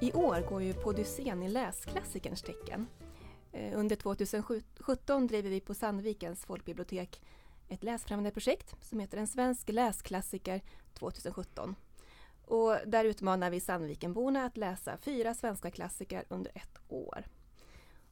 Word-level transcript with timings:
I 0.00 0.12
år 0.12 0.40
går 0.48 0.62
ju 0.62 0.74
Podyssén 0.74 1.42
i 1.42 1.48
läsklassikerns 1.48 2.42
tecken. 2.42 2.86
Eh, 3.52 3.78
under 3.78 3.96
2017 3.96 5.26
driver 5.26 5.50
vi 5.50 5.60
på 5.60 5.74
Sandvikens 5.74 6.44
folkbibliotek 6.44 7.20
ett 7.68 7.84
läsfrämjande 7.84 8.30
projekt 8.30 8.76
som 8.84 9.00
heter 9.00 9.18
En 9.18 9.26
svensk 9.26 9.68
läsklassiker 9.68 10.62
2017. 10.94 11.74
Och 12.44 12.76
där 12.86 13.04
utmanar 13.04 13.50
vi 13.50 13.60
Sandvikenborna 13.60 14.44
att 14.44 14.56
läsa 14.56 14.96
fyra 14.96 15.34
svenska 15.34 15.70
klassiker 15.70 16.24
under 16.28 16.52
ett 16.54 16.78
år. 16.88 17.26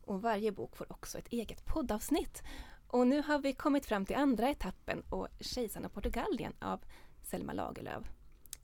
Och 0.05 0.23
varje 0.23 0.53
bok 0.53 0.77
får 0.77 0.93
också 0.93 1.19
ett 1.19 1.32
eget 1.32 1.64
poddavsnitt. 1.64 2.43
Och 2.89 3.07
nu 3.07 3.23
har 3.23 3.39
vi 3.39 3.53
kommit 3.53 3.87
fram 3.87 4.07
till 4.07 4.16
andra 4.16 4.51
etappen 4.51 5.03
och 5.11 5.29
Kejsarna 5.40 5.87
av 5.87 5.90
Portugalien 5.90 6.53
av 6.59 6.81
Selma 7.23 7.53
Lagerlöf. 7.53 8.04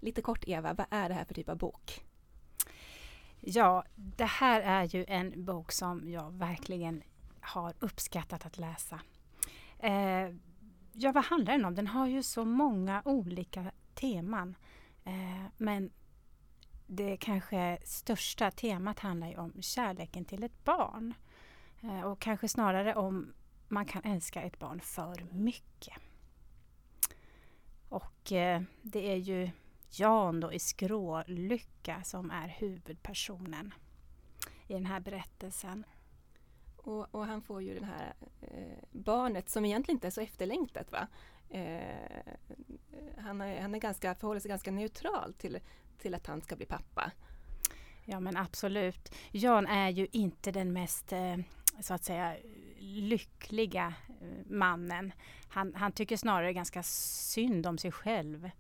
Lite 0.00 0.22
kort 0.22 0.48
Eva, 0.48 0.74
vad 0.74 0.86
är 0.90 1.08
det 1.08 1.14
här 1.14 1.24
för 1.24 1.34
typ 1.34 1.48
av 1.48 1.56
bok? 1.58 2.04
Ja, 3.40 3.84
det 3.94 4.24
här 4.24 4.60
är 4.60 4.84
ju 4.84 5.04
en 5.08 5.44
bok 5.44 5.72
som 5.72 6.10
jag 6.10 6.30
verkligen 6.30 7.02
har 7.40 7.74
uppskattat 7.78 8.46
att 8.46 8.58
läsa. 8.58 9.00
Eh, 9.78 10.34
ja, 10.92 11.12
vad 11.12 11.24
handlar 11.24 11.52
den 11.52 11.64
om? 11.64 11.74
Den 11.74 11.86
har 11.86 12.06
ju 12.06 12.22
så 12.22 12.44
många 12.44 13.02
olika 13.04 13.72
teman. 13.94 14.54
Eh, 15.04 15.44
men 15.56 15.90
det 16.86 17.16
kanske 17.16 17.78
största 17.84 18.50
temat 18.50 18.98
handlar 18.98 19.28
ju 19.28 19.36
om 19.36 19.62
kärleken 19.62 20.24
till 20.24 20.44
ett 20.44 20.64
barn. 20.64 21.14
Eh, 21.82 22.00
och 22.00 22.18
kanske 22.18 22.48
snarare 22.48 22.94
om 22.94 23.32
man 23.68 23.86
kan 23.86 24.02
älska 24.04 24.42
ett 24.42 24.58
barn 24.58 24.80
för 24.80 25.26
mycket. 25.32 25.94
Och 27.88 28.32
eh, 28.32 28.62
det 28.82 29.12
är 29.12 29.16
ju 29.16 29.50
Jan 29.90 30.40
då 30.40 30.52
i 30.52 30.58
Skrålycka 30.58 32.02
som 32.04 32.30
är 32.30 32.48
huvudpersonen 32.48 33.74
i 34.66 34.72
den 34.72 34.86
här 34.86 35.00
berättelsen. 35.00 35.84
Och, 36.76 37.14
och 37.14 37.26
han 37.26 37.42
får 37.42 37.62
ju 37.62 37.78
det 37.78 37.86
här 37.86 38.14
eh, 38.40 38.78
barnet 38.90 39.48
som 39.48 39.64
egentligen 39.64 39.96
inte 39.96 40.06
är 40.06 40.10
så 40.10 40.20
efterlängtat. 40.20 40.92
Va? 40.92 41.06
Eh, 41.50 42.34
han, 43.18 43.40
är, 43.40 43.60
han 43.60 43.74
är 43.74 43.78
ganska, 43.78 44.14
förhåller 44.14 44.40
sig 44.40 44.48
ganska 44.48 44.70
neutral 44.70 45.34
till, 45.38 45.58
till 45.98 46.14
att 46.14 46.26
han 46.26 46.40
ska 46.40 46.56
bli 46.56 46.66
pappa. 46.66 47.12
Ja 48.04 48.20
men 48.20 48.36
absolut. 48.36 49.14
Jan 49.30 49.66
är 49.66 49.88
ju 49.88 50.06
inte 50.12 50.52
den 50.52 50.72
mest 50.72 51.12
eh, 51.12 51.36
så 51.80 51.94
att 51.94 52.04
säga 52.04 52.36
lyckliga 52.78 53.94
eh, 54.08 54.46
mannen. 54.46 55.12
Han, 55.48 55.74
han 55.74 55.92
tycker 55.92 56.16
snarare 56.16 56.52
ganska 56.52 56.82
synd 56.82 57.66
om 57.66 57.78
sig 57.78 57.92
själv. 57.92 58.50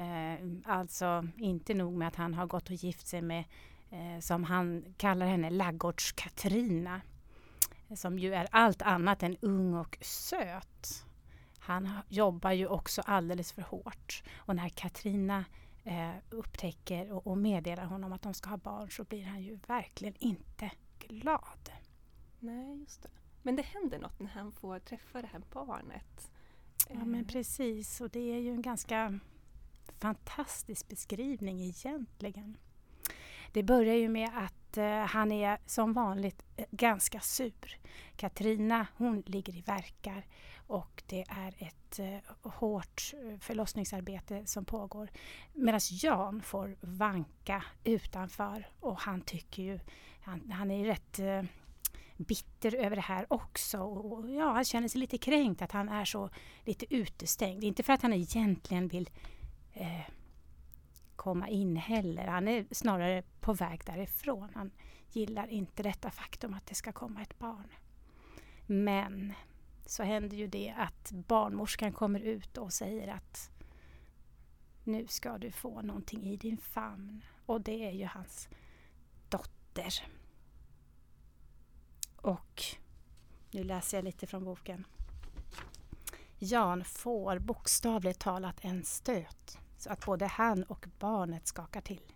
Eh, 0.00 0.46
alltså 0.64 1.28
inte 1.36 1.74
nog 1.74 1.92
med 1.92 2.08
att 2.08 2.16
han 2.16 2.34
har 2.34 2.46
gått 2.46 2.70
och 2.70 2.74
gift 2.74 3.06
sig 3.06 3.22
med, 3.22 3.44
eh, 3.90 4.20
som 4.20 4.44
han 4.44 4.94
kallar 4.96 5.26
henne, 5.26 5.50
Laggårds-Katrina. 5.50 7.00
Som 7.96 8.18
ju 8.18 8.34
är 8.34 8.48
allt 8.50 8.82
annat 8.82 9.22
än 9.22 9.36
ung 9.40 9.74
och 9.74 9.98
söt. 10.00 11.04
Han 11.58 11.88
jobbar 12.08 12.50
ju 12.50 12.66
också 12.66 13.02
alldeles 13.02 13.52
för 13.52 13.62
hårt. 13.62 14.22
Och 14.36 14.56
när 14.56 14.68
Katrina 14.68 15.44
eh, 15.84 16.14
upptäcker 16.30 17.12
och, 17.12 17.26
och 17.26 17.38
meddelar 17.38 17.84
honom 17.84 18.12
att 18.12 18.22
de 18.22 18.34
ska 18.34 18.50
ha 18.50 18.56
barn 18.56 18.90
så 18.90 19.04
blir 19.04 19.24
han 19.24 19.42
ju 19.42 19.58
verkligen 19.66 20.14
inte 20.18 20.70
glad. 20.98 21.70
Nej, 22.38 22.78
just 22.78 23.02
det. 23.02 23.08
Men 23.42 23.56
det 23.56 23.62
händer 23.62 23.98
något 23.98 24.20
när 24.20 24.30
han 24.30 24.52
får 24.52 24.78
träffa 24.78 25.22
det 25.22 25.28
här 25.32 25.42
barnet. 25.52 26.30
Ja 26.88 27.04
men 27.04 27.24
precis 27.24 28.00
och 28.00 28.10
det 28.10 28.32
är 28.32 28.38
ju 28.38 28.50
en 28.50 28.62
ganska 28.62 29.20
fantastisk 29.98 30.88
beskrivning 30.88 31.60
egentligen. 31.60 32.56
Det 33.52 33.62
börjar 33.62 33.94
ju 33.94 34.08
med 34.08 34.30
att 34.34 34.76
eh, 34.76 35.04
han 35.06 35.32
är 35.32 35.58
som 35.66 35.92
vanligt 35.92 36.42
eh, 36.56 36.64
ganska 36.70 37.20
sur. 37.20 37.78
Katrina 38.16 38.86
hon 38.96 39.22
ligger 39.26 39.56
i 39.56 39.60
verkar 39.60 40.26
och 40.66 41.02
det 41.06 41.24
är 41.28 41.54
ett 41.58 41.98
eh, 41.98 42.50
hårt 42.52 43.14
eh, 43.14 43.38
förlossningsarbete 43.38 44.46
som 44.46 44.64
pågår. 44.64 45.10
Medan 45.52 45.80
Jan 45.90 46.42
får 46.42 46.76
vanka 46.80 47.64
utanför 47.84 48.68
och 48.80 49.00
han 49.00 49.20
tycker 49.20 49.62
ju, 49.62 49.80
han, 50.20 50.50
han 50.50 50.70
är 50.70 50.84
rätt 50.84 51.18
eh, 51.18 51.42
bitter 52.16 52.74
över 52.74 52.96
det 52.96 53.02
här 53.02 53.26
också. 53.28 53.78
Och, 53.78 54.30
ja, 54.30 54.52
han 54.52 54.64
känner 54.64 54.88
sig 54.88 55.00
lite 55.00 55.18
kränkt 55.18 55.62
att 55.62 55.72
han 55.72 55.88
är 55.88 56.04
så 56.04 56.30
lite 56.64 56.94
utestängd. 56.94 57.64
Inte 57.64 57.82
för 57.82 57.92
att 57.92 58.02
han 58.02 58.12
egentligen 58.12 58.88
vill 58.88 59.10
eh, 59.72 60.00
komma 61.16 61.48
in 61.48 61.76
heller. 61.76 62.26
Han 62.26 62.48
är 62.48 62.66
snarare 62.70 63.22
på 63.40 63.52
väg 63.52 63.82
därifrån. 63.86 64.48
Han 64.54 64.70
gillar 65.12 65.46
inte 65.46 65.82
detta 65.82 66.10
faktum 66.10 66.54
att 66.54 66.66
det 66.66 66.74
ska 66.74 66.92
komma 66.92 67.22
ett 67.22 67.38
barn. 67.38 67.68
Men 68.66 69.32
så 69.86 70.02
händer 70.02 70.36
ju 70.36 70.46
det 70.46 70.74
att 70.78 71.12
barnmorskan 71.12 71.92
kommer 71.92 72.20
ut 72.20 72.58
och 72.58 72.72
säger 72.72 73.08
att 73.08 73.50
nu 74.84 75.06
ska 75.06 75.38
du 75.38 75.50
få 75.50 75.82
någonting 75.82 76.24
i 76.24 76.36
din 76.36 76.58
famn. 76.58 77.24
Och 77.46 77.60
det 77.60 77.86
är 77.86 77.92
ju 77.92 78.06
hans 78.06 78.48
dotter. 79.28 79.94
Och 82.16 82.62
nu 83.50 83.64
läser 83.64 83.96
jag 83.98 84.04
lite 84.04 84.26
från 84.26 84.44
boken. 84.44 84.84
Jan 86.42 86.84
får 86.84 87.38
bokstavligt 87.38 88.20
talat 88.20 88.64
en 88.64 88.84
stöt 88.84 89.58
så 89.78 89.90
att 89.90 90.06
både 90.06 90.26
han 90.26 90.62
och 90.62 90.86
barnet 90.98 91.46
skakar 91.46 91.80
till. 91.80 92.12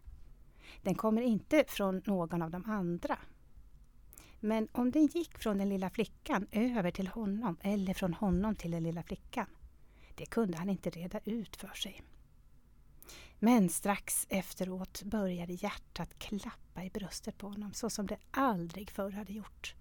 Den 0.83 0.95
kommer 0.95 1.23
inte 1.23 1.65
från 1.69 2.03
någon 2.07 2.43
av 2.43 2.51
de 2.51 2.65
andra. 2.71 3.19
Men 4.41 4.69
om 4.73 4.91
den 4.91 5.07
gick 5.07 5.39
från 5.39 5.59
den 5.59 5.69
lilla 5.69 5.91
flickan 5.91 6.47
över 6.51 6.91
till 6.91 7.09
honom 7.09 7.57
eller 7.61 7.95
från 7.95 8.15
honom 8.15 8.57
till 8.57 8.71
den 8.71 8.83
lilla 8.83 9.03
flickan, 9.03 9.47
det 10.15 10.27
kunde 10.27 10.59
han 10.59 10.71
inte 10.71 10.91
reda 10.91 11.21
ut 11.25 11.57
för 11.57 11.75
sig. 11.75 12.03
Men 13.39 13.69
strax 13.69 14.27
efteråt 14.31 15.03
började 15.03 15.53
hjärtat 15.53 16.19
klappa 16.19 16.85
i 16.85 16.91
bröstet 16.91 17.39
på 17.39 17.49
honom 17.49 17.73
så 17.73 17.91
som 17.91 18.07
det 18.07 18.19
aldrig 18.31 18.91
förr 18.91 19.11
hade 19.11 19.33
gjort. 19.33 19.75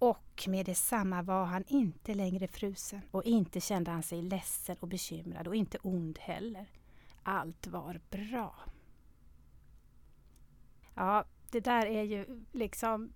Och 0.00 0.48
med 0.48 0.66
detsamma 0.66 1.22
var 1.22 1.44
han 1.44 1.64
inte 1.66 2.14
längre 2.14 2.48
frusen 2.48 3.00
och 3.10 3.24
inte 3.24 3.60
kände 3.60 3.90
han 3.90 4.02
sig 4.02 4.22
ledsen 4.22 4.76
och 4.80 4.88
bekymrad 4.88 5.48
och 5.48 5.56
inte 5.56 5.78
ond 5.82 6.18
heller. 6.18 6.66
Allt 7.22 7.66
var 7.66 8.00
bra. 8.10 8.54
Ja, 10.94 11.24
det 11.50 11.60
där 11.60 11.86
är 11.86 12.02
ju 12.02 12.44
liksom 12.52 13.12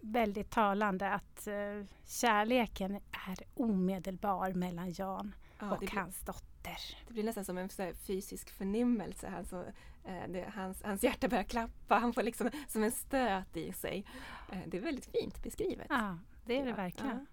väldigt 0.00 0.50
talande 0.50 1.10
att 1.10 1.48
uh, 1.48 1.84
kärleken 2.06 2.94
är 3.28 3.38
omedelbar 3.54 4.52
mellan 4.52 4.92
Jan 4.92 5.34
ja, 5.58 5.76
och 5.76 5.90
hans 5.90 6.20
dotter. 6.20 6.55
Det 7.06 7.12
blir 7.12 7.24
nästan 7.24 7.44
som 7.44 7.58
en 7.58 7.68
fysisk 8.06 8.50
förnimmelse. 8.50 9.32
Alltså, 9.36 9.64
det, 10.28 10.52
hans, 10.54 10.82
hans 10.82 11.02
hjärta 11.02 11.28
börjar 11.28 11.44
klappa, 11.44 11.94
han 11.94 12.12
får 12.12 12.22
liksom 12.22 12.50
som 12.68 12.82
en 12.82 12.92
stöt 12.92 13.56
i 13.56 13.72
sig. 13.72 14.04
Uh, 14.52 14.58
det 14.66 14.76
är 14.76 14.80
väldigt 14.80 15.06
fint 15.06 15.42
beskrivet. 15.42 15.86
Ja, 15.90 16.18
det 16.44 16.60
är 16.60 16.64
det 16.64 16.72
verkligen. 16.72 17.26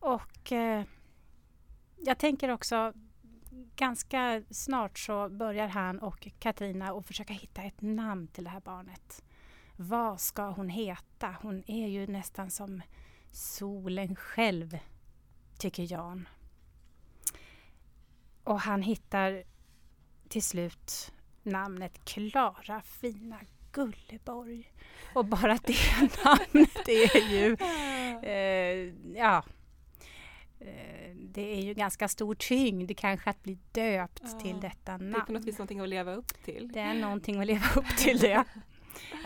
Och 0.00 0.52
jag 1.96 2.18
tänker 2.18 2.48
också 2.48 2.92
ganska 3.76 4.42
snart 4.50 4.98
så 4.98 5.28
börjar 5.28 5.68
han 5.68 5.98
och 5.98 6.28
Katrina 6.38 6.92
att 6.92 7.06
försöka 7.06 7.32
hitta 7.32 7.62
ett 7.62 7.80
namn 7.80 8.28
till 8.28 8.44
det 8.44 8.50
här 8.50 8.60
barnet. 8.60 9.24
Vad 9.76 10.20
ska 10.20 10.50
hon 10.50 10.68
heta? 10.68 11.36
Hon 11.42 11.70
är 11.70 11.86
ju 11.86 12.06
nästan 12.06 12.50
som 12.50 12.82
solen 13.32 14.16
själv, 14.16 14.78
tycker 15.58 15.92
Jan. 15.92 16.28
Och 18.46 18.60
han 18.60 18.82
hittar 18.82 19.42
till 20.28 20.42
slut 20.42 21.12
namnet 21.42 22.04
Klara 22.04 22.82
fina 22.82 23.40
Gulleborg. 23.72 24.72
Och 25.14 25.24
bara 25.24 25.58
det 25.64 25.76
namnet 26.24 26.88
är 26.88 27.30
ju... 27.30 27.56
Eh, 28.22 28.94
ja, 29.16 29.44
Eh, 30.60 31.14
det 31.14 31.54
är 31.58 31.60
ju 31.60 31.74
ganska 31.74 32.08
stor 32.08 32.34
tyngd 32.34 32.96
kanske 32.96 33.30
att 33.30 33.42
bli 33.42 33.58
döpt 33.72 34.22
ja, 34.22 34.40
till 34.40 34.60
detta 34.60 34.92
namn. 34.92 35.12
Det 35.12 35.18
är 35.18 35.20
på 35.20 35.32
något 35.32 35.44
vis 35.44 35.58
någonting 35.58 35.80
att 35.80 35.88
leva 35.88 36.14
upp 36.14 36.44
till. 36.44 36.70
Det 36.72 36.80
är 36.80 36.94
någonting 36.94 37.40
att 37.40 37.46
leva 37.46 37.66
upp 37.76 37.96
till 37.98 38.18
det. 38.18 38.44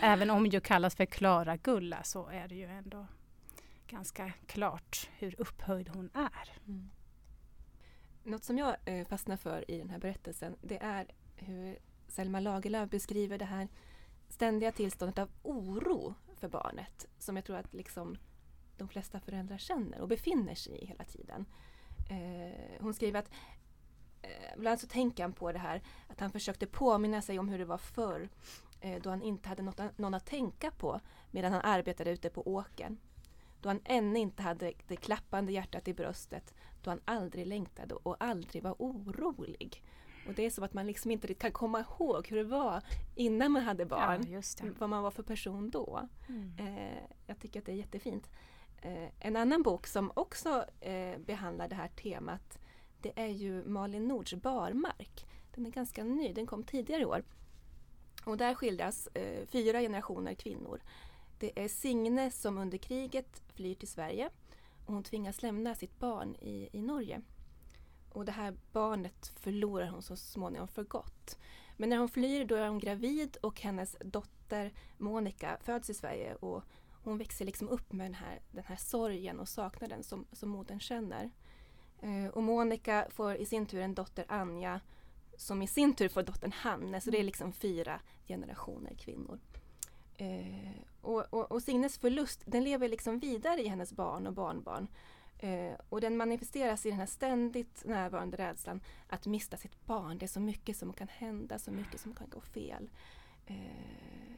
Även 0.01 0.29
om 0.29 0.49
det 0.49 0.63
kallas 0.63 0.95
för 0.95 1.05
Klara 1.05 1.57
Gulla 1.57 2.03
så 2.03 2.27
är 2.27 2.47
det 2.47 2.55
ju 2.55 2.65
ändå 2.65 3.07
ganska 3.87 4.31
klart 4.47 5.09
hur 5.17 5.35
upphöjd 5.37 5.89
hon 5.89 6.09
är. 6.13 6.49
Mm. 6.67 6.89
Något 8.23 8.43
som 8.43 8.57
jag 8.57 8.75
eh, 8.85 9.07
fastnar 9.07 9.37
för 9.37 9.71
i 9.71 9.77
den 9.77 9.89
här 9.89 9.99
berättelsen 9.99 10.55
det 10.61 10.77
är 10.77 11.07
hur 11.35 11.79
Selma 12.07 12.39
Lagerlöf 12.39 12.89
beskriver 12.89 13.37
det 13.37 13.45
här 13.45 13.67
ständiga 14.29 14.71
tillståndet 14.71 15.19
av 15.19 15.29
oro 15.43 16.13
för 16.35 16.47
barnet 16.47 17.07
som 17.17 17.35
jag 17.35 17.45
tror 17.45 17.57
att 17.57 17.73
liksom 17.73 18.17
de 18.77 18.87
flesta 18.87 19.19
föräldrar 19.19 19.57
känner 19.57 20.01
och 20.01 20.07
befinner 20.07 20.55
sig 20.55 20.73
i 20.73 20.85
hela 20.85 21.03
tiden. 21.03 21.45
Eh, 22.09 22.81
hon 22.81 22.93
skriver 22.93 23.19
att 23.19 23.29
eh, 24.21 24.53
Ibland 24.57 24.79
så 24.79 24.87
tänker 24.87 25.23
han 25.23 25.33
på 25.33 25.51
det 25.51 25.59
här 25.59 25.81
att 26.07 26.19
han 26.19 26.31
försökte 26.31 26.67
påminna 26.67 27.21
sig 27.21 27.39
om 27.39 27.49
hur 27.49 27.59
det 27.59 27.65
var 27.65 27.77
förr. 27.77 28.29
då 29.01 29.09
han 29.09 29.21
inte 29.21 29.49
hade 29.49 29.61
något, 29.61 29.97
någon 29.97 30.13
att 30.13 30.25
tänka 30.25 30.71
på 30.71 30.99
medan 31.31 31.51
han 31.51 31.61
arbetade 31.61 32.11
ute 32.11 32.29
på 32.29 32.47
åkern. 32.47 32.97
Då 33.61 33.69
han 33.69 33.81
ännu 33.85 34.19
inte 34.19 34.43
hade 34.43 34.73
det 34.87 34.95
klappande 34.95 35.51
hjärtat 35.51 35.87
i 35.87 35.93
bröstet, 35.93 36.53
då 36.83 36.91
han 36.91 37.01
aldrig 37.05 37.47
längtade 37.47 37.95
och 37.95 38.23
aldrig 38.23 38.63
var 38.63 38.75
orolig. 38.79 39.83
Och 40.27 40.33
det 40.33 40.45
är 40.45 40.49
som 40.49 40.63
att 40.63 40.73
man 40.73 40.87
liksom 40.87 41.11
inte 41.11 41.33
kan 41.33 41.51
komma 41.51 41.79
ihåg 41.79 42.27
hur 42.27 42.37
det 42.37 42.43
var 42.43 42.83
innan 43.15 43.51
man 43.51 43.63
hade 43.63 43.85
barn. 43.85 44.25
Ja, 44.29 44.41
vad 44.79 44.89
man 44.89 45.03
var 45.03 45.11
för 45.11 45.23
person 45.23 45.69
då. 45.69 46.07
Mm. 46.29 46.53
Eh, 46.59 47.03
jag 47.27 47.39
tycker 47.39 47.59
att 47.59 47.65
det 47.65 47.71
är 47.71 47.75
jättefint. 47.75 48.29
Eh, 48.81 49.09
en 49.19 49.35
annan 49.35 49.63
bok 49.63 49.87
som 49.87 50.11
också 50.13 50.65
eh, 50.79 51.17
behandlar 51.19 51.67
det 51.67 51.75
här 51.75 51.87
temat 51.87 52.59
det 53.01 53.11
är 53.15 53.27
ju 53.27 53.63
Malin 53.63 54.07
Nords 54.07 54.33
Barmark. 54.33 55.25
Den 55.55 55.65
är 55.65 55.69
ganska 55.69 56.03
ny, 56.03 56.33
den 56.33 56.47
kom 56.47 56.63
tidigare 56.63 57.01
i 57.01 57.05
år. 57.05 57.23
Och 58.25 58.37
där 58.37 58.55
skildras 58.55 59.07
eh, 59.07 59.45
fyra 59.45 59.79
generationer 59.79 60.33
kvinnor. 60.33 60.81
Det 61.39 61.63
är 61.63 61.67
Signe 61.67 62.31
som 62.31 62.57
under 62.57 62.77
kriget 62.77 63.41
flyr 63.53 63.75
till 63.75 63.87
Sverige 63.87 64.29
och 64.85 64.93
hon 64.93 65.03
tvingas 65.03 65.41
lämna 65.41 65.75
sitt 65.75 65.99
barn 65.99 66.35
i, 66.35 66.69
i 66.71 66.81
Norge. 66.81 67.21
Och 68.09 68.25
det 68.25 68.31
här 68.31 68.57
barnet 68.71 69.27
förlorar 69.27 69.87
hon 69.87 70.01
så 70.01 70.15
småningom 70.15 70.67
för 70.67 70.83
gott. 70.83 71.37
Men 71.77 71.89
när 71.89 71.97
hon 71.97 72.09
flyr 72.09 72.45
då 72.45 72.55
är 72.55 72.67
hon 72.67 72.79
gravid 72.79 73.37
och 73.41 73.61
hennes 73.61 73.97
dotter 73.99 74.73
Monica 74.97 75.57
föds 75.61 75.89
i 75.89 75.93
Sverige 75.93 76.35
och 76.35 76.63
hon 77.03 77.17
växer 77.17 77.45
liksom 77.45 77.69
upp 77.69 77.91
med 77.91 78.05
den 78.05 78.13
här, 78.13 78.39
den 78.51 78.63
här 78.63 78.75
sorgen 78.75 79.39
och 79.39 79.49
saknaden 79.49 80.03
som, 80.03 80.25
som 80.31 80.49
modern 80.49 80.79
känner. 80.79 81.31
Eh, 82.01 82.25
och 82.25 82.43
Monica 82.43 83.07
får 83.09 83.35
i 83.35 83.45
sin 83.45 83.65
tur 83.65 83.81
en 83.81 83.95
dotter 83.95 84.25
Anja 84.27 84.81
som 85.37 85.61
i 85.61 85.67
sin 85.67 85.93
tur 85.93 86.09
får 86.09 86.23
dottern 86.23 86.51
Hanne, 86.51 87.01
så 87.01 87.11
det 87.11 87.19
är 87.19 87.23
liksom 87.23 87.53
fyra 87.53 87.99
generationer 88.27 88.93
kvinnor. 88.93 89.39
Eh, 90.17 90.71
och, 91.01 91.33
och, 91.33 91.51
och, 91.51 91.63
Signes 91.63 91.97
förlust 91.97 92.43
den 92.45 92.63
lever 92.63 92.87
liksom 92.87 93.19
vidare 93.19 93.61
i 93.61 93.67
hennes 93.67 93.93
barn 93.93 94.27
och 94.27 94.33
barnbarn. 94.33 94.87
Eh, 95.39 95.73
och 95.89 96.01
den 96.01 96.17
manifesteras 96.17 96.85
i 96.85 96.89
den 96.89 96.99
här 96.99 97.05
ständigt 97.05 97.85
närvarande 97.85 98.37
rädslan 98.37 98.81
att 99.07 99.25
mista 99.25 99.57
sitt 99.57 99.85
barn. 99.85 100.17
Det 100.17 100.25
är 100.25 100.27
så 100.27 100.39
mycket 100.39 100.77
som 100.77 100.93
kan 100.93 101.07
hända, 101.07 101.59
så 101.59 101.71
mycket 101.71 101.99
som 101.99 102.13
kan 102.13 102.29
gå 102.29 102.41
fel. 102.41 102.89
Eh, 103.45 103.55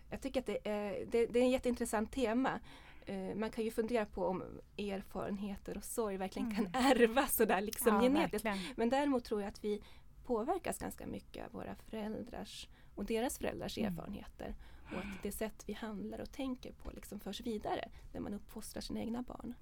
jag 0.10 0.22
tycker 0.22 0.40
att 0.40 0.46
det 0.46 0.68
är, 0.68 1.06
det, 1.06 1.26
det 1.26 1.40
är 1.40 1.46
ett 1.46 1.52
jätteintressant 1.52 2.12
tema. 2.12 2.60
Eh, 3.06 3.36
man 3.36 3.50
kan 3.50 3.64
ju 3.64 3.72
fundera 3.72 4.06
på 4.06 4.26
om 4.26 4.44
erfarenheter 4.78 5.78
och 5.78 5.84
sorg 5.84 6.18
verkligen 6.18 6.52
mm. 6.52 6.72
kan 6.72 6.82
ärvas 6.82 7.36
sådär 7.36 7.62
liksom 7.62 7.96
ja, 7.96 8.02
genetiskt. 8.02 8.46
Verkligen. 8.46 8.74
Men 8.76 8.90
däremot 8.90 9.24
tror 9.24 9.42
jag 9.42 9.48
att 9.48 9.64
vi 9.64 9.82
påverkas 10.26 10.80
ganska 10.80 11.08
mycket 11.08 11.46
av 11.46 11.52
våra 11.52 11.76
föräldrars 11.76 12.68
och 12.96 13.06
deras 13.06 13.38
föräldrars 13.38 13.78
mm. 13.78 13.94
erfarenheter. 13.94 14.56
Och 14.92 15.00
att 15.00 15.24
det 15.24 15.32
sätt 15.32 15.64
vi 15.66 15.74
handlar 15.74 16.20
och 16.20 16.32
tänker 16.32 16.72
på 16.72 16.92
liksom 16.92 17.20
förs 17.20 17.42
vidare 17.42 17.90
när 18.12 18.22
man 18.22 18.34
uppfostrar 18.34 18.82
sina 18.82 19.00
egna 19.00 19.22
barn. 19.22 19.54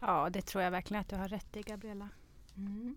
Ja, 0.00 0.30
det 0.30 0.42
tror 0.42 0.64
jag 0.64 0.70
verkligen 0.70 1.00
att 1.00 1.08
du 1.08 1.16
har 1.16 1.28
rätt 1.28 1.56
i, 1.56 1.62
Gabriella. 1.62 2.08
Mm. 2.56 2.96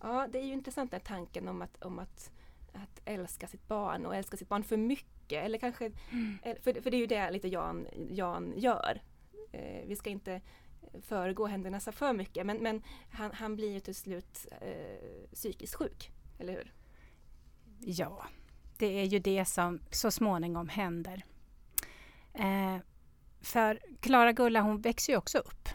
Ja, 0.00 0.28
det 0.32 0.38
är 0.38 0.44
ju 0.44 0.52
intressant 0.52 0.90
den 0.90 1.00
tanken 1.00 1.48
om 1.48 1.62
att, 1.62 1.82
om 1.82 1.98
att, 1.98 2.30
att 2.72 3.00
älska 3.04 3.48
sitt 3.48 3.68
barn 3.68 4.06
och 4.06 4.16
älska 4.16 4.36
sitt 4.36 4.48
barn 4.48 4.64
för 4.64 4.76
mycket. 4.76 5.44
Eller 5.44 5.58
kanske, 5.58 5.92
mm. 6.10 6.38
för, 6.62 6.80
för 6.80 6.90
det 6.90 6.96
är 6.96 7.00
ju 7.00 7.06
det 7.06 7.30
lite 7.30 7.48
Jan, 7.48 7.86
Jan 8.10 8.52
gör. 8.56 9.02
Eh, 9.52 9.86
vi 9.86 9.96
ska 9.96 10.10
inte 10.10 10.40
föregå 11.02 11.46
händelserna 11.46 11.92
för 11.92 12.12
mycket 12.12 12.46
men, 12.46 12.58
men 12.58 12.82
han, 13.10 13.32
han 13.32 13.56
blir 13.56 13.72
ju 13.72 13.80
till 13.80 13.94
slut 13.94 14.46
eh, 14.60 15.28
psykiskt 15.32 15.74
sjuk, 15.74 16.10
eller 16.38 16.52
hur? 16.52 16.72
Ja, 17.80 18.26
det 18.78 19.00
är 19.00 19.04
ju 19.04 19.18
det 19.18 19.44
som 19.44 19.80
så 19.90 20.10
småningom 20.10 20.68
händer. 20.68 21.24
Eh, 22.34 22.76
för 23.40 23.80
Klara 24.00 24.32
Gulla 24.32 24.60
hon 24.60 24.80
växer 24.80 25.12
ju 25.12 25.16
också 25.16 25.38
upp. 25.38 25.68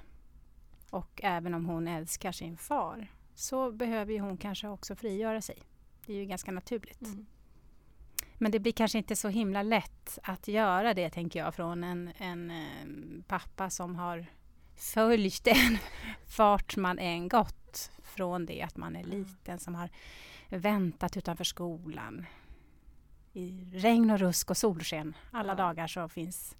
Och 0.90 1.20
även 1.24 1.54
om 1.54 1.66
hon 1.66 1.88
älskar 1.88 2.32
sin 2.32 2.58
far 2.58 3.08
så 3.36 3.72
behöver 3.72 4.14
ju 4.14 4.20
hon 4.20 4.38
kanske 4.38 4.68
också 4.68 4.96
frigöra 4.96 5.42
sig. 5.42 5.58
Det 6.06 6.14
är 6.14 6.18
ju 6.18 6.26
ganska 6.26 6.52
naturligt. 6.52 7.02
Mm. 7.02 7.26
Men 8.38 8.52
det 8.52 8.60
blir 8.60 8.72
kanske 8.72 8.98
inte 8.98 9.16
så 9.16 9.30
himla 9.30 9.64
lätt 9.64 10.20
att 10.24 10.48
göra 10.48 10.94
det, 10.94 11.10
tänker 11.10 11.40
jag, 11.40 11.56
från 11.56 11.84
en, 11.84 12.12
en, 12.18 12.52
en 12.52 13.24
pappa 13.28 13.70
som 13.70 13.96
har 13.96 14.26
följt 14.76 15.44
den 15.44 15.78
fart 16.26 16.76
man 16.78 17.00
än 17.00 17.28
gått 17.28 17.92
från 18.04 18.46
det 18.46 18.62
att 18.62 18.78
man 18.78 18.96
är 18.96 19.04
liten, 19.04 19.60
som 19.60 19.76
har 19.76 19.90
väntat 20.50 21.18
utanför 21.18 21.44
skolan, 21.44 22.26
i 23.34 23.68
regn 23.74 24.12
och 24.12 24.20
rusk 24.20 24.50
och 24.50 24.58
solsken. 24.58 25.16
Alla 25.32 25.52
ja. 25.52 25.56
dagar 25.56 25.88
så 25.88 26.10
finns 26.10 26.56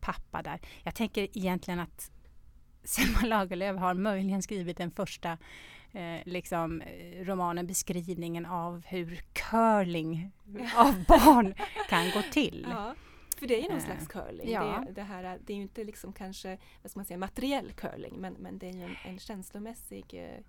pappa 0.00 0.42
där. 0.42 0.60
Jag 0.82 0.94
tänker 0.94 1.22
egentligen 1.38 1.80
att 1.80 2.10
Selma 2.84 3.20
Lagerlöf 3.22 3.76
har 3.76 3.94
möjligen 3.94 4.42
skrivit 4.42 4.76
den 4.76 4.90
första 4.90 5.38
eh, 5.92 6.20
liksom, 6.24 6.80
eh, 6.80 7.24
romanen, 7.24 7.66
beskrivningen 7.66 8.46
av 8.46 8.84
hur 8.86 9.20
curling 9.32 10.32
av 10.76 11.04
barn 11.08 11.54
kan 11.88 12.10
gå 12.10 12.22
till. 12.32 12.66
Ja, 12.70 12.94
för 13.36 13.46
det 13.46 13.58
är 13.58 13.62
ju 13.62 13.68
någon 13.68 13.78
eh, 13.78 13.84
slags 13.84 14.08
curling. 14.08 14.50
Ja. 14.50 14.84
Det, 14.86 14.92
det, 14.92 15.02
här, 15.02 15.38
det 15.46 15.52
är 15.52 15.56
ju 15.56 15.62
inte 15.62 15.84
liksom 15.84 16.12
kanske 16.12 16.58
vad 16.82 16.90
ska 16.90 16.98
man 16.98 17.04
säga, 17.04 17.18
materiell 17.18 17.72
curling 17.72 18.14
men, 18.18 18.32
men 18.32 18.58
det 18.58 18.68
är 18.68 18.72
ju 18.72 18.82
en, 18.82 18.96
en 19.04 19.18
känslomässig 19.18 20.04
eh, 20.12 20.44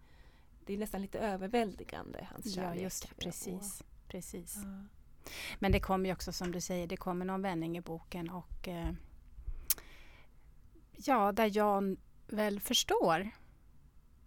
det 0.65 0.73
är 0.73 0.77
nästan 0.77 1.01
lite 1.01 1.19
överväldigande 1.19 2.27
hans 2.31 2.55
kärlek. 2.55 2.79
Ja, 2.79 2.83
just 2.83 3.09
det, 3.09 3.15
precis. 3.15 3.81
Och, 3.81 4.07
precis. 4.07 4.55
Ja. 4.55 5.00
Men 5.59 5.71
det 5.71 5.79
kommer 5.79 6.05
ju 6.05 6.13
också 6.13 6.31
som 6.31 6.51
du 6.51 6.61
säger, 6.61 6.87
det 6.87 6.97
kommer 6.97 7.25
någon 7.25 7.41
vändning 7.41 7.77
i 7.77 7.81
boken 7.81 8.29
och 8.29 8.67
eh, 8.67 8.91
ja, 10.95 11.31
där 11.31 11.57
Jan 11.57 11.97
väl 12.27 12.59
förstår 12.59 13.31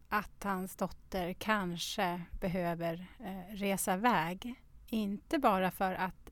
att 0.08 0.44
hans 0.44 0.76
dotter 0.76 1.32
kanske 1.32 2.22
behöver 2.40 3.06
eh, 3.20 3.54
resa 3.54 3.94
iväg. 3.94 4.54
Inte 4.86 5.38
bara 5.38 5.70
för 5.70 5.94
att 5.94 6.30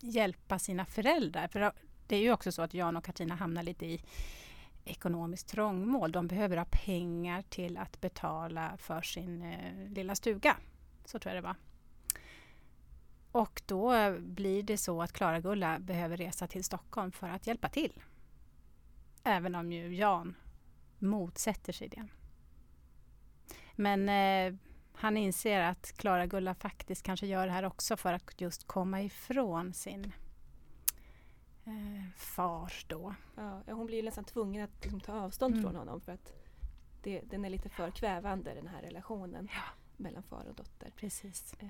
hjälpa 0.00 0.58
sina 0.58 0.84
föräldrar. 0.84 1.48
För 1.48 1.72
det 2.06 2.16
är 2.16 2.20
ju 2.20 2.32
också 2.32 2.52
så 2.52 2.62
att 2.62 2.74
Jan 2.74 2.96
och 2.96 3.04
Katarina 3.04 3.34
hamnar 3.34 3.62
lite 3.62 3.86
i 3.86 4.00
ekonomiskt 4.84 5.48
trångmål. 5.48 6.12
De 6.12 6.26
behöver 6.26 6.56
ha 6.56 6.66
pengar 6.70 7.42
till 7.42 7.76
att 7.76 8.00
betala 8.00 8.76
för 8.76 9.02
sin 9.02 9.42
eh, 9.42 9.88
lilla 9.88 10.14
stuga. 10.14 10.56
Så 11.04 11.18
tror 11.18 11.34
jag 11.34 11.44
det 11.44 11.46
var. 11.46 11.56
Och 13.34 13.62
då 13.66 14.18
blir 14.18 14.62
det 14.62 14.76
så 14.76 15.02
att 15.02 15.12
Klara-Gulla 15.12 15.78
behöver 15.78 16.16
resa 16.16 16.46
till 16.46 16.64
Stockholm 16.64 17.12
för 17.12 17.28
att 17.28 17.46
hjälpa 17.46 17.68
till. 17.68 18.02
Även 19.24 19.54
om 19.54 19.72
ju 19.72 19.96
Jan 19.96 20.36
motsätter 20.98 21.72
sig 21.72 21.88
det. 21.88 22.06
Men 23.76 24.08
eh, 24.08 24.58
han 24.92 25.16
inser 25.16 25.60
att 25.60 25.92
Klara-Gulla 25.96 26.54
faktiskt 26.54 27.02
kanske 27.02 27.26
gör 27.26 27.46
det 27.46 27.52
här 27.52 27.64
också 27.64 27.96
för 27.96 28.12
att 28.12 28.40
just 28.40 28.66
komma 28.66 29.02
ifrån 29.02 29.72
sin 29.72 30.12
eh, 31.64 32.10
far 32.16 32.72
då. 32.86 33.14
Ja, 33.36 33.62
hon 33.66 33.86
blir 33.86 34.02
nästan 34.02 34.24
tvungen 34.24 34.64
att 34.64 34.82
liksom, 34.82 35.00
ta 35.00 35.12
avstånd 35.12 35.54
mm. 35.54 35.64
från 35.64 35.76
honom 35.76 36.00
för 36.00 36.12
att 36.12 36.32
det, 37.02 37.20
den 37.20 37.44
är 37.44 37.50
lite 37.50 37.68
för 37.68 37.90
kvävande 37.90 38.54
den 38.54 38.66
här 38.66 38.82
relationen 38.82 39.48
ja. 39.52 39.62
mellan 39.96 40.22
far 40.22 40.46
och 40.48 40.54
dotter. 40.54 40.92
Precis. 40.96 41.54
Eh, 41.60 41.68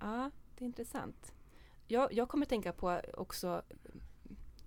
ja, 0.00 0.30
det 0.58 0.64
är 0.64 0.66
intressant. 0.66 1.32
Jag, 1.86 2.12
jag 2.12 2.28
kommer 2.28 2.46
tänka 2.46 2.72
på 2.72 3.00
också 3.14 3.62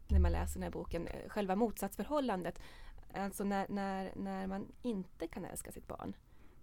när 0.07 0.19
man 0.19 0.31
läser 0.31 0.53
den 0.53 0.63
här 0.63 0.71
boken, 0.71 1.07
själva 1.27 1.55
motsatsförhållandet. 1.55 2.59
Alltså 3.13 3.43
när, 3.43 3.65
när, 3.69 4.11
när 4.15 4.47
man 4.47 4.71
inte 4.81 5.27
kan 5.27 5.45
älska 5.45 5.71
sitt 5.71 5.87
barn. 5.87 6.15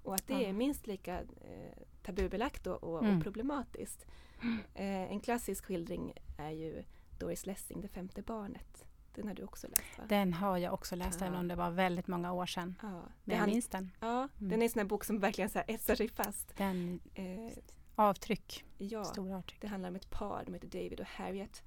Och 0.03 0.15
att 0.15 0.27
det 0.27 0.35
ja. 0.35 0.49
är 0.49 0.53
minst 0.53 0.87
lika 0.87 1.21
eh, 1.21 1.83
tabubelagt 2.03 2.67
och, 2.67 2.85
och, 2.85 3.05
mm. 3.05 3.23
problematiskt. 3.23 4.07
Mm. 4.43 4.59
Eh, 4.75 5.13
en 5.13 5.21
klassisk 5.21 5.65
skildring 5.65 6.13
är 6.39 6.51
ju 6.51 6.85
Doris 7.19 7.47
Lessing, 7.47 7.81
Det 7.81 7.89
femte 7.89 8.23
barnet. 8.23 8.85
Den 9.15 9.29
har 9.29 9.35
du 9.35 9.45
också 9.45 9.69
läst 9.69 9.99
va? 9.99 10.05
Den 10.09 10.33
har 10.33 10.59
jag 10.59 10.75
också 10.75 10.97
läst, 10.97 11.21
ja. 11.21 11.27
även 11.27 11.39
om 11.39 11.49
det 11.49 11.55
var 11.55 11.71
väldigt 11.71 12.07
många 12.07 12.33
år 12.33 12.47
sedan. 12.47 12.75
Ja. 12.83 13.03
Men 13.25 13.39
jag 13.39 13.49
minns 13.49 13.69
den. 13.69 13.91
Ja, 14.01 14.17
mm. 14.17 14.29
den 14.51 14.63
är 14.63 14.65
en 14.65 14.71
sån 14.71 14.81
här 14.81 14.87
bok 14.87 15.05
som 15.05 15.21
verkligen 15.21 15.51
så 15.51 15.59
här 15.59 15.71
etsar 15.71 15.95
sig 15.95 16.09
fast. 16.09 16.57
Den, 16.57 17.01
eh, 17.15 17.53
avtryck. 17.97 18.65
Ja, 18.79 19.05
Stora 19.05 19.37
avtryck. 19.37 19.61
det 19.61 19.67
handlar 19.67 19.89
om 19.91 19.97
ett 19.97 20.11
par, 20.11 20.43
de 20.45 20.55
heter 20.55 20.69
David 20.69 21.01
och 21.01 21.07
Harriet. 21.07 21.63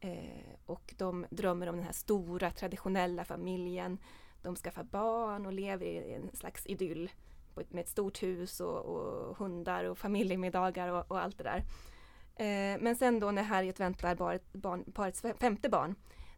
Eh, 0.00 0.54
och 0.66 0.94
de 0.98 1.26
drömmer 1.30 1.68
om 1.68 1.76
den 1.76 1.84
här 1.84 1.92
stora 1.92 2.50
traditionella 2.50 3.24
familjen. 3.24 3.98
De 4.42 4.56
skaffar 4.56 4.82
barn 4.82 5.46
och 5.46 5.52
lever 5.52 5.86
i 5.86 6.14
en 6.14 6.36
slags 6.36 6.66
idyll 6.66 7.10
med 7.54 7.80
ett 7.80 7.88
stort 7.88 8.22
hus 8.22 8.60
och, 8.60 8.78
och 8.78 9.36
hundar 9.36 9.84
och 9.84 9.98
familjemiddagar 9.98 10.88
och, 10.88 11.10
och 11.10 11.22
allt 11.22 11.38
det 11.38 11.44
där. 11.44 11.64
Eh, 12.36 12.80
men 12.80 12.96
sen 12.96 13.20
då 13.20 13.30
när 13.30 13.42
Harriet 13.42 13.80
väntar 13.80 14.14
barnet, 14.14 14.52
barn, 14.52 14.92
parets 14.92 15.22
femte 15.40 15.68
barn 15.68 15.94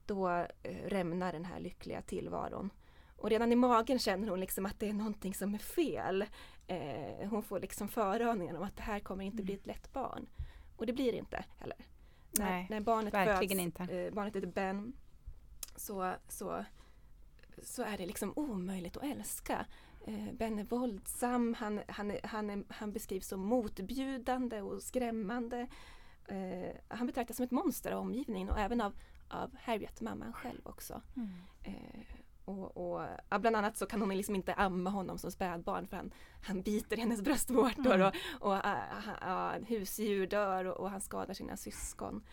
då 0.07 0.29
eh, 0.63 0.87
rämnar 0.87 1.33
den 1.33 1.45
här 1.45 1.61
lyckliga 1.61 2.03
tillvaron. 2.03 2.71
Och 3.17 3.31
redan 3.31 3.53
i 3.53 3.57
magen 3.57 3.99
känner 3.99 4.29
hon 4.29 4.41
liksom 4.41 4.67
att 4.67 4.81
det 4.81 4.89
är 4.89 4.93
någonting 4.93 5.35
som 5.35 5.55
är 5.55 5.59
fel. 5.59 6.25
Eh, 6.67 7.29
hon 7.29 7.43
får 7.43 7.61
liksom 7.61 7.89
föraningen 7.89 8.57
om 8.57 8.63
att 8.63 8.77
det 8.77 8.83
här 8.83 9.01
kommer 9.01 9.25
inte 9.25 9.43
bli 9.43 9.55
ett 9.55 9.67
lätt 9.67 9.93
barn. 9.93 10.27
Och 10.77 10.87
det 10.87 10.93
blir 10.93 11.13
det 11.13 11.19
inte 11.19 11.45
heller. 11.59 11.77
när, 12.31 12.67
när 12.71 12.81
barnet 12.81 13.15
verkligen 13.15 13.73
föds, 13.73 13.83
inte. 13.83 13.97
Eh, 13.97 14.13
barnet 14.13 14.37
heter 14.37 14.47
Ben, 14.47 14.93
så, 15.77 16.15
så, 16.29 16.65
så 17.63 17.83
är 17.83 17.99
det 17.99 18.07
liksom 18.07 18.33
omöjligt 18.37 18.97
att 18.97 19.05
älska. 19.05 19.67
Eh, 20.07 20.33
ben 20.33 20.59
är 20.59 20.65
våldsam, 20.65 21.55
han, 21.55 21.81
han, 21.89 22.11
är, 22.11 22.21
han, 22.23 22.51
är, 22.51 22.65
han 22.69 22.93
beskrivs 22.93 23.29
som 23.29 23.41
motbjudande 23.41 24.61
och 24.61 24.83
skrämmande. 24.83 25.67
Eh, 26.29 26.77
han 26.89 27.07
betraktas 27.07 27.37
som 27.37 27.45
ett 27.45 27.51
monster 27.51 27.93
av 27.93 28.01
omgivningen 28.01 28.49
och 28.51 28.59
även 28.59 28.81
av, 28.81 28.93
av 29.29 29.57
Harriet, 29.61 30.01
mamman 30.01 30.33
själv 30.33 30.61
också. 30.65 31.03
Mm. 31.17 31.31
Eh, 31.63 32.22
och, 32.45 32.77
och, 32.77 33.07
ja, 33.29 33.39
bland 33.39 33.57
annat 33.57 33.77
så 33.77 33.87
kan 33.87 34.01
hon 34.01 34.17
liksom 34.17 34.35
inte 34.35 34.55
amma 34.55 34.91
honom 34.91 35.19
som 35.19 35.31
spädbarn 35.31 35.87
för 35.87 35.97
han, 35.97 36.13
han 36.43 36.63
biter 36.63 36.97
hennes 36.97 37.23
bröstvårtor 37.23 37.95
Mm. 37.95 38.13
och, 38.41 38.53
och 38.53 38.65
uh, 38.65 39.29
uh, 39.29 39.65
husdjur 39.69 40.27
dör 40.27 40.65
och, 40.65 40.77
och, 40.77 40.91
han 40.91 41.01
skadar 41.01 41.35
sina 41.35 41.57
syskon. 41.57 42.25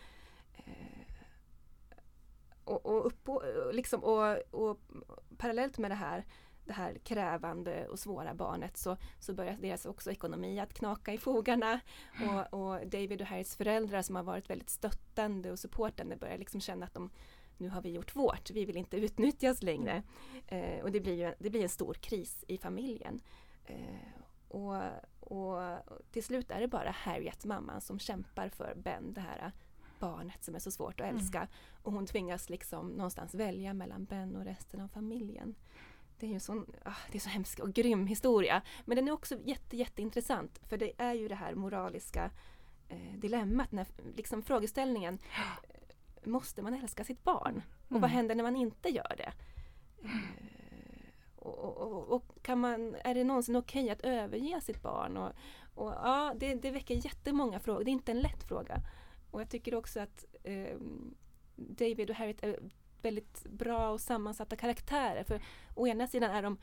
Eh, 0.56 1.00
och, 2.64 2.86
och, 2.86 3.06
upp, 3.06 3.28
och, 3.28 3.42
liksom, 3.74 4.04
och, 4.50 4.80
parallellt 5.38 5.78
med 5.78 5.90
det 5.90 5.94
här 5.94 6.24
det 6.64 6.74
här 6.74 6.98
krävande 7.04 7.86
och 7.88 7.98
svåra 7.98 8.34
barnet 8.34 8.76
så, 8.76 8.96
så 9.20 9.34
börjar 9.34 9.56
deras 9.60 9.86
också 9.86 10.10
ekonomi 10.10 10.60
att 10.60 10.74
knaka 10.74 11.12
i 11.12 11.18
fogarna. 11.18 11.80
Och, 12.20 12.60
och 12.60 12.86
David 12.86 13.20
och 13.20 13.26
Harrys 13.26 13.56
föräldrar 13.56 14.02
som 14.02 14.16
har 14.16 14.22
varit 14.22 14.50
väldigt 14.50 14.70
stöttande 14.70 15.50
och 15.52 15.58
supportande 15.58 16.16
börjar 16.16 16.38
liksom 16.38 16.60
känna 16.60 16.86
att 16.86 16.94
de 16.94 17.10
nu 17.60 17.68
har 17.68 17.82
vi 17.82 17.90
gjort 17.90 18.16
vårt, 18.16 18.50
vi 18.50 18.64
vill 18.64 18.76
inte 18.76 18.96
utnyttjas 18.96 19.62
längre. 19.62 20.02
Eh, 20.46 20.80
och 20.82 20.92
det 20.92 21.00
blir, 21.00 21.14
ju, 21.14 21.34
det 21.38 21.50
blir 21.50 21.62
en 21.62 21.68
stor 21.68 21.94
kris 21.94 22.44
i 22.48 22.58
familjen. 22.58 23.20
Eh, 23.66 24.20
och, 24.48 24.76
och 25.20 25.58
till 26.12 26.24
slut 26.24 26.50
är 26.50 26.60
det 26.60 26.68
bara 26.68 26.90
Harriet, 26.90 27.44
mamman, 27.44 27.80
som 27.80 27.98
kämpar 27.98 28.48
för 28.48 28.74
Ben, 28.74 29.12
det 29.12 29.20
här 29.20 29.52
barnet 29.98 30.44
som 30.44 30.54
är 30.54 30.58
så 30.58 30.70
svårt 30.70 31.00
att 31.00 31.06
älska. 31.06 31.38
Mm. 31.38 31.50
Och 31.82 31.92
hon 31.92 32.06
tvingas 32.06 32.50
liksom 32.50 32.88
någonstans 32.88 33.34
välja 33.34 33.74
mellan 33.74 34.04
Ben 34.04 34.36
och 34.36 34.44
resten 34.44 34.80
av 34.80 34.88
familjen. 34.88 35.54
Det 36.18 36.26
är 36.26 36.30
ju 36.30 36.40
sån, 36.40 36.66
ah, 36.84 36.96
det 37.12 37.18
är 37.18 37.20
så 37.20 37.28
hemsk 37.28 37.58
och 37.58 37.72
grym 37.72 38.06
historia. 38.06 38.62
Men 38.84 38.96
den 38.96 39.08
är 39.08 39.12
också 39.12 39.38
jätte, 39.44 39.76
jätteintressant 39.76 40.60
för 40.68 40.76
det 40.76 40.92
är 40.98 41.14
ju 41.14 41.28
det 41.28 41.34
här 41.34 41.54
moraliska 41.54 42.30
eh, 42.88 43.18
dilemmat, 43.18 43.72
när, 43.72 43.86
liksom 44.16 44.42
frågeställningen 44.42 45.18
Måste 46.24 46.62
man 46.62 46.74
älska 46.74 47.04
sitt 47.04 47.24
barn? 47.24 47.62
Och 47.84 47.90
Mm. 47.90 48.00
vad 48.00 48.10
händer 48.10 48.34
när 48.34 48.42
man 48.42 48.56
inte 48.56 48.88
gör 48.88 49.14
det? 49.16 49.32
Eh, 50.02 51.36
och, 51.36 51.76
och, 51.76 52.08
och 52.08 52.42
kan 52.42 52.60
man, 52.60 52.96
är 53.04 53.14
det 53.14 53.24
någonsin 53.24 53.56
okej 53.56 53.82
okay 53.84 53.90
att 53.92 54.00
överge 54.00 54.60
sitt 54.60 54.82
barn? 54.82 55.16
Och, 55.16 55.32
och, 55.74 55.90
ja, 55.90 56.34
det, 56.36 56.54
det 56.54 56.70
väcker 56.70 56.94
jättemånga 56.94 57.60
frågor. 57.60 57.84
Det 57.84 57.90
är 57.90 57.92
inte 57.92 58.12
en 58.12 58.20
lätt 58.20 58.42
fråga. 58.42 58.76
Och 59.30 59.40
jag 59.40 59.50
tycker 59.50 59.74
också 59.74 60.00
att 60.00 60.24
eh, 60.42 60.76
David 61.56 62.10
och 62.10 62.16
Harriet 62.16 62.42
är 62.42 62.58
väldigt 63.02 63.42
bra 63.44 63.90
och 63.90 64.00
sammansatta 64.00 64.56
karaktärer. 64.56 65.24
För 65.24 65.40
å 65.74 65.86
ena 65.86 66.06
sidan 66.06 66.30
är 66.30 66.42
de 66.42 66.58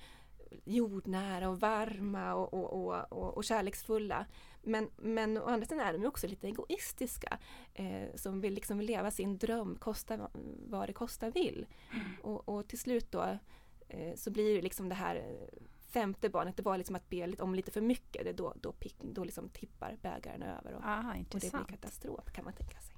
jordnära 0.65 1.49
och 1.49 1.59
varma 1.59 2.33
och, 2.33 2.53
och, 2.53 2.73
och, 2.73 3.11
och, 3.11 3.37
och 3.37 3.43
kärleksfulla. 3.43 4.25
Men, 4.67 4.89
men 4.97 5.37
å 5.37 5.45
andra 5.45 5.67
sidan 5.67 5.87
är 5.87 5.93
de 5.93 6.05
också 6.05 6.27
lite 6.27 6.47
egoistiska. 6.47 7.37
Eh, 7.73 8.15
som 8.15 8.41
vill 8.41 8.53
liksom 8.53 8.81
leva 8.81 9.11
sin 9.11 9.37
dröm, 9.37 9.75
kosta 9.75 10.29
vad 10.69 10.89
det 10.89 10.93
kosta 10.93 11.29
vill. 11.29 11.65
Och, 12.21 12.49
och 12.49 12.67
till 12.67 12.79
slut 12.79 13.11
då 13.11 13.37
eh, 13.87 14.15
så 14.15 14.31
blir 14.31 14.55
det 14.55 14.61
liksom 14.61 14.89
det 14.89 14.95
här 14.95 15.47
femte 15.89 16.29
barnet, 16.29 16.57
det 16.57 16.63
var 16.63 16.77
liksom 16.77 16.95
att 16.95 17.09
be 17.09 17.35
om 17.39 17.55
lite 17.55 17.71
för 17.71 17.81
mycket. 17.81 18.23
Det 18.23 18.33
då, 18.33 18.53
då, 18.61 18.71
pick, 18.71 18.95
då 19.01 19.23
liksom 19.23 19.49
tippar 19.49 19.97
bägaren 20.01 20.43
över 20.43 20.73
och, 20.73 20.85
Aha, 20.85 21.11
och 21.33 21.39
det 21.39 21.51
blir 21.51 21.65
katastrof 21.67 22.31
kan 22.31 22.45
man 22.45 22.53
tänka 22.53 22.79
sig. 22.79 22.95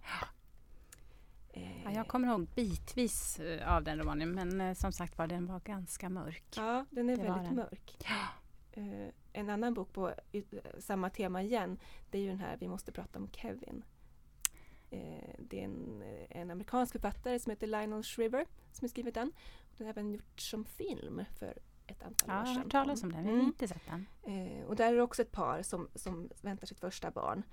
Ja, 1.84 1.92
jag 1.92 2.08
kommer 2.08 2.28
ihåg 2.28 2.48
bitvis 2.56 3.40
eh, 3.40 3.76
av 3.76 3.84
den 3.84 4.00
romanen 4.00 4.32
men 4.32 4.62
eh, 4.62 4.74
som 4.74 4.92
sagt 4.92 5.18
var 5.18 5.28
den 5.28 5.46
var 5.46 5.60
ganska 5.60 6.10
mörk. 6.10 6.54
Ja, 6.56 6.86
den 6.90 7.10
är 7.10 7.18
Det 7.18 7.24
väldigt 7.24 7.52
mörk. 7.54 7.98
Ja. 8.04 8.28
Eh, 8.72 9.08
en 9.34 9.50
annan 9.50 9.74
bok 9.74 9.94
på 9.94 10.10
eh, 10.32 10.44
samma 10.80 11.10
tema 11.10 11.42
igen, 11.44 11.80
det 12.10 12.18
är 12.18 12.22
ju 12.22 12.28
den 12.30 12.40
här 12.40 12.58
Vi 12.58 12.68
måste 12.68 12.92
prata 12.92 13.20
om 13.20 13.30
Kevin. 13.32 13.84
Eh, 14.90 15.36
det 15.40 15.60
är 15.60 15.64
en, 15.66 16.04
en 16.30 16.52
amerikansk 16.52 16.92
författare 16.92 17.40
som 17.40 17.50
heter 17.50 17.68
Lionel 17.68 18.04
Shriver 18.04 18.46
som 18.72 18.86
har 18.86 18.90
skrivit 18.90 19.14
den. 19.16 19.32
Den 19.78 19.88
har 19.88 19.94
även 19.94 20.12
gjorts 20.12 20.50
som 20.50 20.66
film 20.66 21.22
för 21.40 21.54
ett 21.88 22.04
antal 22.04 22.30
Ja, 22.30 22.34
jag 22.36 22.42
år 22.42 22.46
har 22.46 22.54
sedan. 22.54 22.64
hört 22.64 22.72
talas 22.72 23.04
om 23.04 23.12
den, 23.12 23.20
jag 23.26 23.32
har 23.32 23.34
Mm. 23.36 23.46
inte 23.46 23.68
sett 23.68 23.86
den. 23.86 24.06
Eh, 24.24 24.66
och 24.66 24.76
där 24.76 24.94
är 24.94 24.96
det 24.98 25.02
också 25.04 25.22
ett 25.22 25.32
par 25.32 25.62
som, 25.62 25.90
som 25.96 26.30
väntar 26.42 26.68
sitt 26.68 26.80
första 26.80 27.12
barn. 27.12 27.44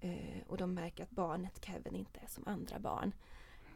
Eh, 0.00 0.42
och 0.48 0.56
de 0.56 0.74
märker 0.74 1.02
att 1.04 1.10
barnet 1.10 1.64
Kevin 1.64 1.94
inte 1.96 2.20
är 2.20 2.26
som 2.26 2.48
andra 2.48 2.78
barn. 2.78 3.14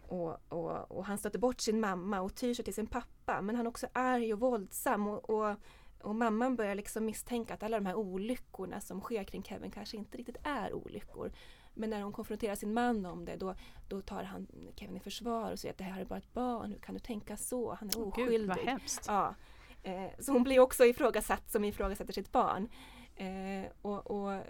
Och, 0.09 0.52
och, 0.52 0.90
och 0.90 1.05
han 1.05 1.19
stöter 1.19 1.38
bort 1.38 1.61
sin 1.61 1.81
mamma 1.81 2.21
och 2.21 2.35
tyr 2.35 2.55
sig 2.55 2.64
till 2.64 2.75
sin 2.75 2.87
pappa. 2.87 3.40
Men 3.43 3.57
han 3.57 3.66
är 3.66 3.71
också 3.71 3.87
arg 3.93 4.33
och 4.33 4.40
våldsam. 4.40 5.07
Och, 5.07 5.31
och, 5.31 5.57
och 6.06 6.14
mamman 6.14 6.56
börjar 6.56 6.75
liksom 6.75 7.04
misstänka 7.04 7.54
att 7.54 7.62
alla 7.62 7.76
de 7.76 7.86
här 7.86 7.94
olyckorna 7.94 8.80
som 8.80 9.00
sker 9.00 9.25
kring 9.25 9.42
Kevin 9.42 9.70
kanske 9.70 9.96
inte 9.96 10.18
riktigt 10.18 10.36
är 10.42 10.72
olyckor. 10.72 11.32
Men 11.75 11.90
när 11.90 12.02
hon 12.02 12.12
konfronterar 12.12 12.54
sin 12.54 12.75
man 12.75 13.06
om 13.06 13.25
det 13.25 13.36
då, 13.36 13.54
då 13.88 14.00
tar 14.00 14.22
han 14.22 14.46
Kevin 14.76 14.96
i 14.96 15.00
försvar 15.00 15.52
och 15.52 15.58
säger 15.58 15.72
att 15.72 15.78
det 15.78 15.84
här 15.84 16.00
är 16.00 16.04
bara 16.04 16.18
ett 16.18 16.32
barn, 16.32 16.70
hur 16.70 16.78
kan 16.78 16.94
du 16.94 17.00
tänka 17.00 17.36
så? 17.36 17.75
Han 17.75 17.88
är 17.88 18.06
oskyldig. 18.06 18.38
Gud, 18.38 18.48
vad 18.48 18.58
hemskt. 18.58 19.04
Ja. 19.06 19.34
Eh, 19.82 20.10
så 20.18 20.32
hon 20.32 20.42
blir 20.42 20.60
också 20.60 20.84
ifrågasatt 20.84 21.50
som 21.50 21.64
ifrågasätter 21.64 22.12
sitt 22.12 22.32
barn. 22.32 22.68
Eh, 23.16 23.70
och, 23.82 24.10
och 24.10 24.42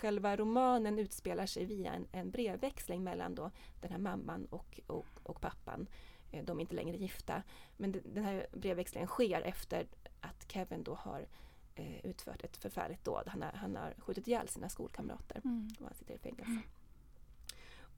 själva 0.00 0.36
romanen 0.36 0.98
utspelar 0.98 1.46
sig 1.46 1.64
via 1.64 1.92
en, 1.92 2.06
en 2.12 2.30
brevväxling 2.30 3.04
mellan 3.04 3.34
då 3.34 3.50
den 3.80 3.90
här 3.90 3.98
mamman 3.98 4.46
och, 4.50 4.80
och, 4.86 5.06
och 5.22 5.40
pappan. 5.40 5.86
Eh, 6.38 6.44
de 6.44 6.58
är 6.58 6.60
inte 6.60 6.74
längre 6.74 6.96
gifta. 6.96 7.42
Men 7.76 7.92
de, 7.92 8.00
den 8.00 8.24
här 8.24 8.46
brevväxlingen 8.52 9.08
sker 9.08 9.40
efter 9.42 9.86
att 10.20 10.52
Kevin 10.52 10.84
då 10.84 10.94
har 10.94 11.26
eh, 11.74 12.06
utfört 12.06 12.44
ett 12.44 12.56
förfärligt 12.56 13.04
dåd. 13.04 13.28
Han 13.28 13.42
har, 13.42 13.52
han 13.52 13.76
har 13.76 13.94
skjutit 13.98 14.28
ihjäl 14.28 14.48
sina 14.48 14.68
skolkamrater 14.68 15.40
Mm. 15.44 15.68
och 15.80 15.84
han 15.86 15.94
sitter 15.94 16.14
i 16.14 16.18
fängelse. 16.18 16.60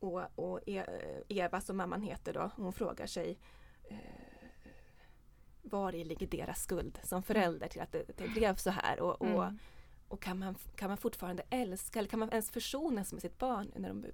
Och, 0.01 0.23
och 0.35 0.61
E- 0.67 1.23
Eva 1.29 1.61
som 1.61 1.77
mamman 1.77 2.03
heter 2.03 2.33
då, 2.33 2.51
hon 2.57 2.73
frågar 2.73 3.07
sig 3.07 3.39
eh, 3.89 3.97
var 5.63 5.95
i 5.95 6.05
ligger 6.05 6.27
deras 6.27 6.63
skuld 6.63 6.99
som 7.05 7.23
förälder 7.23 7.69
till 7.69 7.81
att 7.81 7.93
det, 7.93 8.05
det 8.19 8.29
blev 8.29 8.55
så 8.57 8.71
här? 8.71 9.01
Och, 9.01 9.23
och, 9.23 9.45
Mm. 9.45 9.59
och 10.09 10.23
kan, 10.23 10.39
man, 10.39 10.55
kan 10.77 10.89
man 10.89 10.97
fortfarande 10.97 11.43
älska 11.51 11.99
eller 11.99 12.09
kan 12.09 12.19
man 12.21 12.31
ens 12.31 12.51
försonas 12.51 13.13
med 13.13 13.23
sitt 13.23 13.39
barn 13.39 13.73
när, 13.77 13.89
de, 13.89 14.07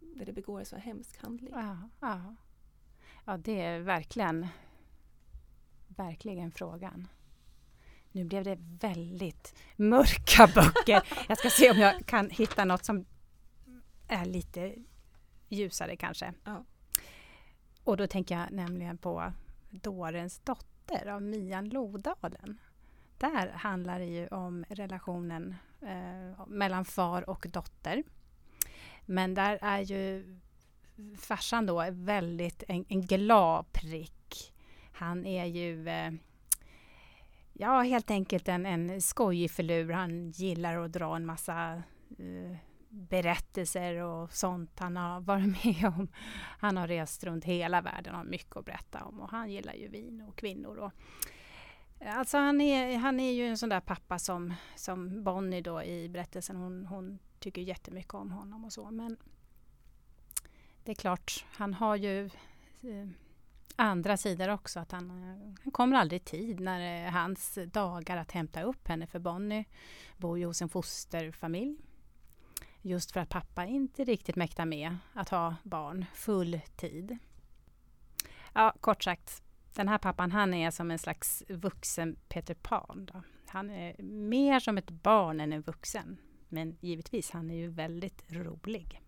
när 0.00 0.24
det 0.26 0.32
begår 0.32 0.58
en 0.60 0.66
så 0.66 0.76
hemsk 0.76 1.16
handling? 1.22 1.52
Ja, 1.54 1.78
ja. 2.00 2.34
Ja, 3.24 3.36
det 3.36 3.60
är 3.60 3.80
verkligen, 3.80 4.46
verkligen 5.88 6.52
frågan. 6.52 7.08
Nu 8.12 8.24
blev 8.24 8.44
det 8.44 8.58
väldigt 8.60 9.54
mörka 9.76 10.46
böcker. 10.46 11.02
Jag 11.28 11.38
ska 11.38 11.50
se 11.50 11.70
om 11.70 11.78
jag 11.78 12.06
kan 12.06 12.30
hitta 12.30 12.64
något 12.64 12.84
som 12.84 13.06
är 14.08 14.24
lite 14.24 14.74
ljusare 15.48 15.96
kanske. 15.96 16.34
Ja. 16.44 16.64
Och 17.84 17.96
då 17.96 18.06
tänker 18.06 18.38
jag 18.38 18.50
nämligen 18.50 18.98
på 18.98 19.32
Dårens 19.70 20.38
dotter 20.38 21.06
av 21.06 21.22
Mian 21.22 21.68
Lodalen. 21.68 22.60
Där 23.18 23.48
handlar 23.48 23.98
det 23.98 24.04
ju 24.06 24.28
om 24.28 24.64
relationen 24.68 25.54
eh, 25.80 26.46
mellan 26.46 26.84
far 26.84 27.30
och 27.30 27.46
dotter. 27.52 28.02
Men 29.06 29.34
där 29.34 29.58
är 29.62 29.80
ju 29.80 30.24
farsan 31.18 31.66
då 31.66 31.86
väldigt 31.90 32.62
en, 32.68 32.84
en 32.88 33.06
glad 33.06 33.72
prick. 33.72 34.52
Han 34.92 35.26
är 35.26 35.44
ju 35.44 35.88
eh, 35.88 36.12
ja, 37.52 37.82
helt 37.82 38.10
enkelt 38.10 38.48
en, 38.48 38.66
en 38.66 39.02
skojig 39.02 39.50
förlur. 39.50 39.90
Han 39.90 40.30
gillar 40.30 40.76
att 40.76 40.92
dra 40.92 41.16
en 41.16 41.26
massa 41.26 41.82
eh, 42.18 42.56
berättelser 42.88 43.96
och 43.96 44.32
sånt 44.32 44.78
han 44.78 44.96
har 44.96 45.20
varit 45.20 45.64
med 45.64 45.92
om. 45.98 46.08
Han 46.58 46.76
har 46.76 46.88
rest 46.88 47.24
runt 47.24 47.44
hela 47.44 47.80
världen 47.80 48.12
och 48.12 48.18
har 48.18 48.24
mycket 48.24 48.56
att 48.56 48.64
berätta 48.64 49.04
om 49.04 49.20
och 49.20 49.30
han 49.30 49.50
gillar 49.50 49.74
ju 49.74 49.88
vin 49.88 50.20
och 50.28 50.36
kvinnor. 50.36 50.76
Och, 50.76 50.92
alltså 52.06 52.38
han 52.38 52.60
är, 52.60 52.96
han 52.96 53.20
är 53.20 53.32
ju 53.32 53.46
en 53.46 53.58
sån 53.58 53.68
där 53.68 53.80
pappa 53.80 54.18
som, 54.18 54.54
som 54.76 55.24
Bonnie 55.24 55.60
då 55.60 55.82
i 55.82 56.08
berättelsen, 56.08 56.56
hon, 56.56 56.86
hon 56.86 57.18
tycker 57.38 57.62
jättemycket 57.62 58.14
om 58.14 58.30
honom 58.30 58.64
och 58.64 58.72
så. 58.72 58.90
Men 58.90 59.16
det 60.84 60.92
är 60.92 60.96
klart, 60.96 61.44
han 61.50 61.74
har 61.74 61.96
ju 61.96 62.24
eh, 62.82 63.08
andra 63.76 64.16
sidor 64.16 64.48
också. 64.48 64.80
Att 64.80 64.92
han, 64.92 65.10
eh, 65.10 65.54
han 65.62 65.72
kommer 65.72 65.96
aldrig 65.96 66.20
i 66.20 66.24
tid 66.24 66.60
när 66.60 66.80
det 66.80 66.86
är 66.86 67.10
hans 67.10 67.58
dagar 67.66 68.16
att 68.16 68.32
hämta 68.32 68.62
upp 68.62 68.88
henne. 68.88 69.06
För 69.06 69.18
Bonnie 69.18 69.64
bor 70.16 70.38
ju 70.38 70.46
hos 70.46 70.62
en 70.62 70.68
fosterfamilj. 70.68 71.76
Just 72.82 73.12
för 73.12 73.20
att 73.20 73.28
pappa 73.28 73.66
inte 73.66 74.04
riktigt 74.04 74.36
mäktar 74.36 74.64
med 74.64 74.96
att 75.12 75.28
ha 75.28 75.56
barn 75.62 76.04
full 76.14 76.60
tid. 76.76 77.18
Ja, 78.52 78.74
kort 78.80 79.02
sagt, 79.02 79.42
den 79.74 79.88
här 79.88 79.98
pappan 79.98 80.32
han 80.32 80.54
är 80.54 80.70
som 80.70 80.90
en 80.90 80.98
slags 80.98 81.42
vuxen 81.48 82.16
Peter 82.28 82.54
Pan. 82.54 83.08
Då. 83.12 83.22
Han 83.46 83.70
är 83.70 84.02
mer 84.02 84.60
som 84.60 84.78
ett 84.78 84.90
barn 84.90 85.40
än 85.40 85.52
en 85.52 85.62
vuxen. 85.62 86.16
Men 86.48 86.76
givetvis, 86.80 87.30
han 87.30 87.50
är 87.50 87.54
ju 87.54 87.68
väldigt 87.68 88.32
rolig. 88.32 89.00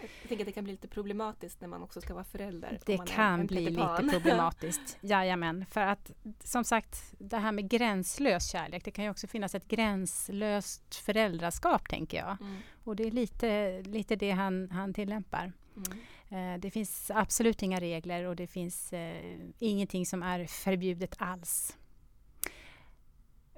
Jag 0.00 0.28
tänker 0.28 0.44
att 0.44 0.46
det 0.46 0.52
kan 0.52 0.64
bli 0.64 0.72
lite 0.72 0.88
problematiskt 0.88 1.60
när 1.60 1.68
man 1.68 1.82
också 1.82 2.00
ska 2.00 2.14
vara 2.14 2.24
förälder. 2.24 2.78
Det 2.86 3.06
kan 3.06 3.46
bli 3.46 3.70
lite 3.70 4.04
problematiskt, 4.10 4.98
jajamän. 5.00 5.66
För 5.70 5.80
att 5.80 6.10
som 6.44 6.64
sagt, 6.64 7.14
det 7.18 7.36
här 7.36 7.52
med 7.52 7.70
gränslös 7.70 8.50
kärlek, 8.50 8.84
det 8.84 8.90
kan 8.90 9.04
ju 9.04 9.10
också 9.10 9.26
finnas 9.26 9.54
ett 9.54 9.68
gränslöst 9.68 10.94
föräldraskap, 10.94 11.88
tänker 11.88 12.18
jag. 12.18 12.36
Mm. 12.40 12.56
Och 12.84 12.96
det 12.96 13.06
är 13.06 13.10
lite, 13.10 13.82
lite 13.82 14.16
det 14.16 14.30
han, 14.30 14.70
han 14.70 14.94
tillämpar. 14.94 15.52
Mm. 15.76 15.98
Eh, 16.30 16.60
det 16.60 16.70
finns 16.70 17.10
absolut 17.14 17.62
inga 17.62 17.80
regler 17.80 18.24
och 18.24 18.36
det 18.36 18.46
finns 18.46 18.92
eh, 18.92 19.40
ingenting 19.58 20.06
som 20.06 20.22
är 20.22 20.46
förbjudet 20.46 21.14
alls. 21.18 21.76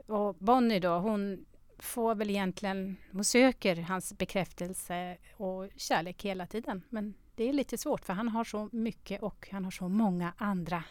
Och 0.07 0.35
Bonnie 0.35 0.81
då, 0.81 0.99
hon 0.99 1.45
får 1.83 2.15
väl 2.15 2.31
egentligen, 2.31 2.97
hon 3.13 3.25
söker 3.25 3.77
hans 3.77 4.13
bekräftelse 4.19 5.17
och 5.37 5.69
kärlek 5.77 6.25
hela 6.25 6.47
tiden. 6.47 6.83
Men 6.89 7.15
det 7.35 7.49
är 7.49 7.53
lite 7.53 7.79
svårt 7.79 8.05
för 8.05 8.13
han 8.13 8.29
har 8.29 8.45
så 8.45 8.69
mycket 8.73 9.23
och 9.23 9.49
han 9.53 9.65
har 9.65 9.71
så 9.71 9.89
många 9.89 10.33
andra, 10.37 10.85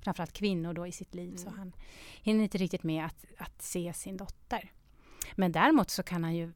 framförallt 0.00 0.32
kvinnor 0.32 0.72
då 0.72 0.86
i 0.86 0.92
sitt 0.92 1.14
liv, 1.14 1.28
mm. 1.28 1.38
så 1.38 1.50
han 1.50 1.72
hinner 2.22 2.44
inte 2.44 2.58
riktigt 2.58 2.82
med 2.82 3.04
att, 3.04 3.24
att 3.38 3.62
se 3.62 3.92
sin 3.92 4.16
dotter. 4.16 4.72
Men 5.34 5.52
däremot 5.52 5.90
så 5.90 6.02
kan 6.02 6.24
han 6.24 6.34
ju 6.34 6.52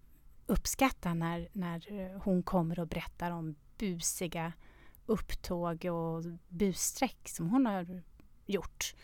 uppskatta 0.47 1.15
när, 1.15 1.49
när 1.53 2.15
hon 2.19 2.43
kommer 2.43 2.81
och 2.81 2.89
berättar 2.89 3.31
om 3.31 3.55
busiga 3.79 4.53
upptåg 5.07 5.85
och 5.85 6.25
bussträck 6.49 7.29
som 7.29 7.51
hon 7.51 7.67
har 7.67 8.03
gjort 8.47 8.95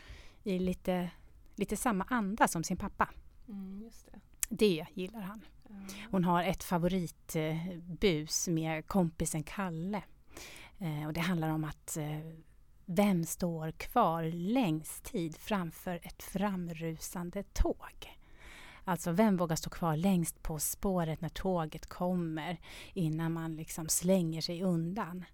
i 0.45 0.59
lite, 0.59 1.11
lite 1.55 1.77
samma 1.77 2.05
anda 2.09 2.49
som 2.49 2.65
sin 2.65 2.77
pappa. 2.77 3.09
Mm, 3.49 3.91
det. 4.13 4.21
Det. 4.49 4.87
gillar 4.95 5.21
han. 5.21 5.41
Hon 6.11 6.25
har 6.25 6.43
ett 6.43 6.65
favoritbus 6.65 8.49
med 8.49 8.87
kompisen 8.87 9.43
Kalle. 9.43 10.03
Eh, 10.79 11.07
och 11.07 11.13
det 11.13 11.21
handlar 11.21 11.49
om 11.49 11.65
att 11.65 11.97
eh, 11.97 12.19
vem 12.87 13.25
står 13.25 13.71
kvar 13.71 14.25
längst 14.33 15.05
tid 15.05 15.37
framför 15.37 16.01
ett 16.03 16.23
framrusande 16.23 17.43
tåg? 17.43 18.19
Alltså 18.85 19.13
vem 19.13 19.37
vågar 19.37 19.57
stå 19.57 19.71
kvar 19.71 19.97
längst 19.97 20.43
på 20.43 20.59
spåret 20.59 21.21
när 21.21 21.29
tåget 21.29 21.87
kommer 21.87 22.61
innan 22.93 23.33
man 23.33 23.57
liksom 23.57 23.89
slänger 23.89 24.41
sig 24.41 24.63
undan? 24.63 25.25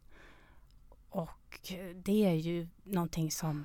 Och 1.09 1.73
det 1.95 2.27
är 2.27 2.35
ju 2.35 2.69
någonting 2.83 3.31
som 3.31 3.65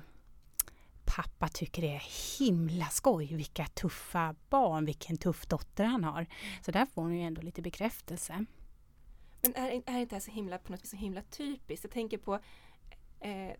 pappa 1.22 1.48
tycker 1.48 1.84
är 1.84 2.02
himla 2.38 2.86
skoj. 2.86 3.34
Vilka 3.34 3.66
tuffa 3.66 4.34
barn, 4.48 4.84
vilken 4.84 5.16
tuff 5.16 5.46
dotter 5.46 5.84
han 5.84 6.04
har. 6.04 6.26
Så 6.62 6.70
där 6.70 6.86
får 6.86 7.02
hon 7.02 7.14
ju 7.14 7.22
ändå 7.22 7.42
lite 7.42 7.62
bekräftelse. 7.62 8.44
Men 9.42 9.54
är, 9.54 9.70
är 9.70 9.74
inte 9.74 10.02
det 10.02 10.12
här 10.14 10.20
så 10.20 10.30
himla, 10.30 10.58
på 10.58 10.72
något 10.72 10.82
vis 10.82 10.90
så 10.90 10.96
himla 10.96 11.22
typiskt? 11.22 11.84
Jag 11.84 11.92
tänker 11.92 12.18
på 12.18 12.34
eh, 13.20 13.56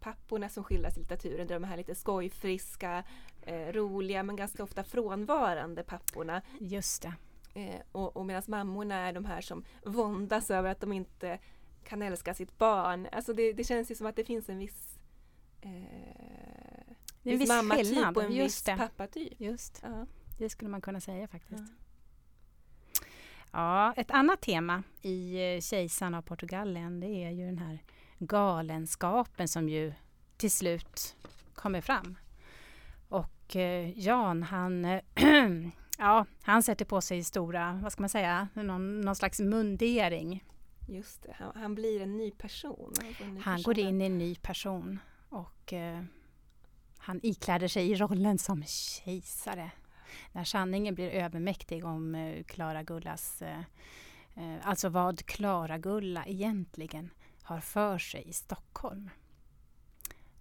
papporna 0.00 0.48
som 0.48 0.64
skildras 0.64 0.96
i 0.96 1.00
litteraturen, 1.00 1.46
de 1.46 1.64
här 1.64 1.76
lite 1.76 1.94
skojfriska, 1.94 3.04
eh, 3.42 3.72
roliga 3.72 4.22
men 4.22 4.36
ganska 4.36 4.62
ofta 4.62 4.84
frånvarande 4.84 5.82
papporna. 5.82 6.42
Just 6.60 7.02
det. 7.02 7.14
Eh, 7.60 7.80
och, 7.92 8.16
och 8.16 8.26
medan 8.26 8.42
mammorna 8.46 8.94
är 8.94 9.12
de 9.12 9.24
här 9.24 9.40
som 9.40 9.64
våndas 9.84 10.50
över 10.50 10.70
att 10.70 10.80
de 10.80 10.92
inte 10.92 11.38
kan 11.84 12.02
älska 12.02 12.34
sitt 12.34 12.58
barn. 12.58 13.08
Alltså 13.12 13.32
det, 13.32 13.52
det 13.52 13.64
känns 13.64 13.90
ju 13.90 13.94
som 13.94 14.06
att 14.06 14.16
det 14.16 14.24
finns 14.24 14.48
en 14.48 14.58
viss 14.58 14.98
eh, 15.60 16.47
det 17.28 17.32
är 17.32 17.34
en 17.34 17.38
viss 17.38 17.48
mammatyp 17.48 18.16
och 18.16 18.22
en 18.24 18.32
Just 18.32 18.68
viss 18.68 18.76
pappatyp. 18.76 19.40
Just. 19.40 19.80
Ja. 19.82 20.06
Det 20.38 20.50
skulle 20.50 20.70
man 20.70 20.80
kunna 20.80 21.00
säga 21.00 21.28
faktiskt. 21.28 21.62
Ja. 22.92 22.98
ja. 23.52 23.94
ett 23.96 24.10
annat 24.10 24.40
tema 24.40 24.82
i 25.02 25.34
eh, 25.54 25.60
Kejsaren 25.60 26.14
av 26.14 26.22
Portugalien 26.22 27.00
det 27.00 27.24
är 27.24 27.30
ju 27.30 27.46
den 27.46 27.58
här 27.58 27.82
galenskapen 28.18 29.48
som 29.48 29.68
ju 29.68 29.92
till 30.36 30.50
slut 30.50 31.16
kommer 31.54 31.80
fram. 31.80 32.18
Och 33.08 33.56
eh, 33.56 33.98
Jan 33.98 34.42
han, 34.42 34.84
ja, 35.98 36.26
han 36.42 36.62
sätter 36.62 36.84
på 36.84 37.00
sig 37.00 37.24
stora, 37.24 37.80
vad 37.82 37.92
ska 37.92 38.02
man 38.02 38.08
säga, 38.08 38.48
någon, 38.54 39.00
någon 39.00 39.16
slags 39.16 39.40
mundering. 39.40 40.44
Just 40.88 41.22
det, 41.22 41.36
han, 41.38 41.52
han 41.54 41.74
blir 41.74 42.00
en 42.00 42.16
ny 42.16 42.30
person. 42.30 42.92
En 43.20 43.34
ny 43.34 43.40
han 43.40 43.56
person. 43.56 43.62
går 43.62 43.78
in 43.78 44.00
i 44.00 44.04
en 44.04 44.18
ny 44.18 44.34
person 44.34 44.98
och 45.28 45.72
eh, 45.72 46.02
han 46.98 47.20
ikläder 47.22 47.68
sig 47.68 47.90
i 47.90 47.94
rollen 47.94 48.38
som 48.38 48.64
kejsare. 48.64 49.70
När 50.32 50.44
sanningen 50.44 50.94
blir 50.94 51.10
övermäktig 51.10 51.84
om 51.84 52.34
Klara 52.46 52.80
eh, 52.80 52.84
Gullas, 52.84 53.42
eh, 53.42 53.60
eh, 54.34 54.56
alltså 54.62 54.88
vad 54.88 55.26
Klara 55.26 55.78
Gulla 55.78 56.26
egentligen 56.26 57.10
har 57.42 57.60
för 57.60 57.98
sig 57.98 58.28
i 58.28 58.32
Stockholm. 58.32 59.10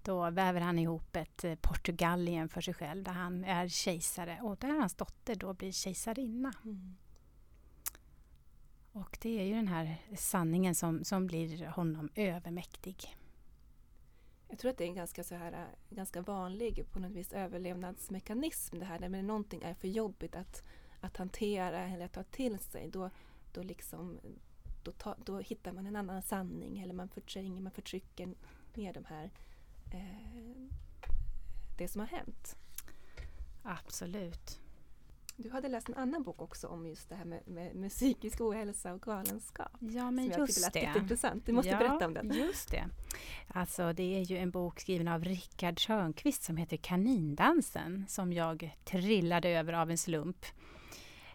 Då 0.03 0.29
väver 0.29 0.61
han 0.61 0.79
ihop 0.79 1.15
ett 1.15 1.45
Portugalien 1.61 2.49
för 2.49 2.61
sig 2.61 2.73
själv 2.73 3.03
där 3.03 3.11
han 3.11 3.43
är 3.43 3.67
kejsare 3.67 4.39
och 4.41 4.57
där 4.57 4.79
hans 4.79 4.95
dotter 4.95 5.35
då 5.35 5.53
blir 5.53 5.71
kejsarinna. 5.71 6.53
Mm. 6.63 6.95
Och 8.91 9.17
det 9.21 9.39
är 9.39 9.45
ju 9.45 9.55
den 9.55 9.67
här 9.67 10.01
sanningen 10.15 10.75
som, 10.75 11.03
som 11.03 11.27
blir 11.27 11.65
honom 11.65 12.09
övermäktig. 12.15 13.17
Jag 14.49 14.59
tror 14.59 14.71
att 14.71 14.77
det 14.77 14.83
är 14.83 14.87
en 14.87 14.95
ganska, 14.95 15.23
så 15.23 15.35
här, 15.35 15.51
eh, 15.51 15.95
ganska 15.95 16.21
vanlig 16.21 16.85
på 16.91 16.99
något 16.99 17.11
vis 17.11 17.33
överlevnadsmekanism 17.33 18.79
det 18.79 18.85
här 18.85 18.99
när 18.99 19.23
någonting 19.23 19.61
är 19.63 19.73
för 19.73 19.87
jobbigt 19.87 20.35
att, 20.35 20.63
att 21.01 21.17
hantera 21.17 21.79
eller 21.79 22.05
att 22.05 22.13
ta 22.13 22.23
till 22.23 22.59
sig. 22.59 22.89
Då, 22.89 23.09
då 23.53 23.63
liksom 23.63 24.19
då, 24.83 24.91
ta, 24.91 25.15
då 25.25 25.39
hittar 25.39 25.71
man 25.71 25.87
en 25.87 25.95
annan 25.95 26.21
sanning 26.21 26.79
eller 26.79 26.93
man 26.93 27.09
förtränger, 27.09 27.61
man 27.61 27.71
förtrycker 27.71 28.33
ner 28.73 28.93
de 28.93 29.05
här, 29.05 29.31
eh, 29.93 30.67
det 31.77 31.87
som 31.87 32.01
har 32.01 32.07
hänt. 32.07 32.55
Absolut. 33.63 34.59
Du 35.39 35.49
hade 35.49 35.67
läst 35.67 35.89
en 35.89 35.95
annan 35.95 36.23
bok 36.23 36.41
också 36.41 36.67
om 36.67 36.87
just 36.87 37.09
det 37.09 37.15
här 37.15 37.25
med, 37.25 37.47
med, 37.47 37.75
med 37.75 37.91
psykisk 37.91 38.41
ohälsa 38.41 38.93
och 38.93 39.01
galenskap. 39.01 39.71
Ja, 39.79 40.11
men 40.11 40.33
som 40.33 40.41
just 40.41 40.61
jag 40.61 40.73
det. 40.73 40.99
intressant. 40.99 41.45
Du 41.45 41.51
måste 41.51 41.71
ja, 41.71 41.77
berätta 41.77 42.05
om 42.05 42.13
den. 42.13 42.31
Just 42.33 42.71
det. 42.71 42.85
Alltså, 43.47 43.93
det 43.93 44.03
är 44.03 44.21
ju 44.21 44.37
en 44.37 44.51
bok 44.51 44.79
skriven 44.79 45.07
av 45.07 45.23
Rickard 45.23 45.77
Törnqvist 45.87 46.43
som 46.43 46.57
heter 46.57 46.77
Kanindansen 46.77 48.05
som 48.07 48.33
jag 48.33 48.77
trillade 48.85 49.49
över 49.49 49.73
av 49.73 49.91
en 49.91 49.97
slump. 49.97 50.45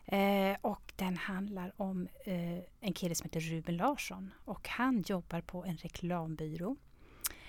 Eh, 0.04 0.56
och 0.60 0.92
den 0.96 1.16
handlar 1.16 1.72
om 1.76 2.08
eh, 2.24 2.58
en 2.80 2.92
kille 2.92 3.14
som 3.14 3.24
heter 3.24 3.40
Ruben 3.40 3.76
Larsson 3.76 4.30
och 4.44 4.68
han 4.68 5.04
jobbar 5.06 5.40
på 5.40 5.64
en 5.64 5.76
reklambyrå. 5.76 6.76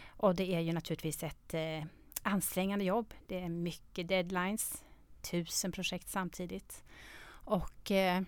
Och 0.07 0.35
det 0.35 0.55
är 0.55 0.59
ju 0.59 0.73
naturligtvis 0.73 1.23
ett 1.23 1.53
eh, 1.53 1.85
ansträngande 2.23 2.85
jobb. 2.85 3.13
Det 3.27 3.39
är 3.39 3.49
mycket 3.49 4.07
deadlines, 4.07 4.83
tusen 5.23 5.71
projekt 5.71 6.09
samtidigt. 6.09 6.83
Och 7.45 7.91
eh, 7.91 8.23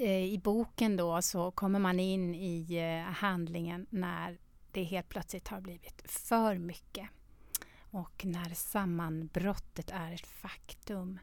eh, 0.00 0.24
i 0.24 0.40
boken 0.44 0.96
då 0.96 1.22
så 1.22 1.50
kommer 1.50 1.78
man 1.78 2.00
in 2.00 2.34
i 2.34 2.76
eh, 2.76 3.12
handlingen 3.12 3.86
när 3.90 4.38
det 4.72 4.82
helt 4.82 5.08
plötsligt 5.08 5.48
har 5.48 5.60
blivit 5.60 6.02
för 6.10 6.58
mycket. 6.58 7.08
Och 7.90 8.24
när 8.24 8.54
sammanbrottet 8.54 9.90
är 9.90 10.12
ett 10.12 10.26
faktum. 10.26 11.18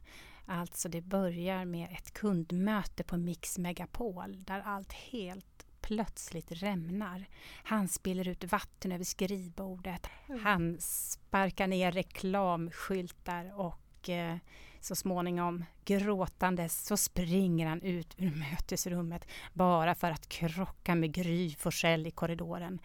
Alltså 0.46 0.90
det 0.90 1.02
börjar 1.02 1.66
med 1.66 1.90
ett 1.92 2.14
kundmöte 2.14 3.04
på 3.04 3.18
Mix 3.18 3.58
Megapol 3.58 4.44
där 4.44 4.60
allt 4.60 4.94
helt 4.94 5.66
plötsligt 5.82 6.52
rämnar. 6.52 7.26
Han 7.64 7.88
spiller 7.88 8.28
ut 8.28 8.44
vatten 8.44 8.92
över 8.92 9.04
skrivbordet. 9.04 10.08
Mm. 10.28 10.44
Han 10.44 10.78
sparkar 10.80 11.68
ner 11.68 11.92
reklamskyltar 11.92 13.60
och 13.60 13.81
eh, 14.10 14.36
så 14.80 14.96
småningom 14.96 15.66
gråtandes 15.86 16.86
så 16.86 16.98
springer 16.98 17.68
han 17.68 17.82
ut 17.82 18.16
ur 18.18 18.36
mötesrummet 18.36 19.28
bara 19.54 19.96
för 19.96 20.12
att 20.12 20.30
krocka 20.30 20.96
med 20.96 21.14
Gry 21.14 21.56
Forsell 21.56 22.08
i 22.08 22.12
korridoren. 22.12 22.80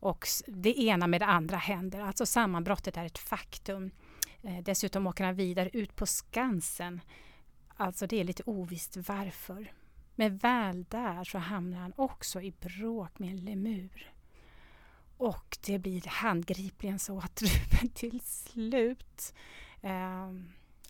Och 0.00 0.26
det 0.46 0.78
ena 0.78 1.06
med 1.06 1.20
det 1.20 1.26
andra 1.26 1.56
händer, 1.56 2.00
alltså 2.00 2.26
sammanbrottet 2.26 2.96
är 2.96 3.04
ett 3.04 3.18
faktum. 3.18 3.90
Eh, 4.42 4.58
dessutom 4.58 5.06
åker 5.06 5.24
han 5.24 5.34
vidare 5.34 5.70
ut 5.72 5.96
på 5.96 6.06
Skansen. 6.06 7.00
Alltså 7.76 8.06
det 8.06 8.20
är 8.20 8.24
lite 8.24 8.42
ovisst 8.46 8.96
varför. 8.96 9.72
Men 10.14 10.36
väl 10.36 10.84
där 10.84 11.24
så 11.24 11.38
hamnar 11.38 11.78
han 11.78 11.92
också 11.96 12.40
i 12.40 12.50
bråk 12.50 13.18
med 13.18 13.30
en 13.30 13.44
lemur. 13.44 14.12
Och 15.16 15.58
det 15.66 15.78
blir 15.78 16.08
handgripligen 16.08 16.98
så 16.98 17.18
att 17.18 17.42
Ruben 17.42 17.88
till 17.88 18.20
slut 18.20 19.34
eh, 19.84 20.30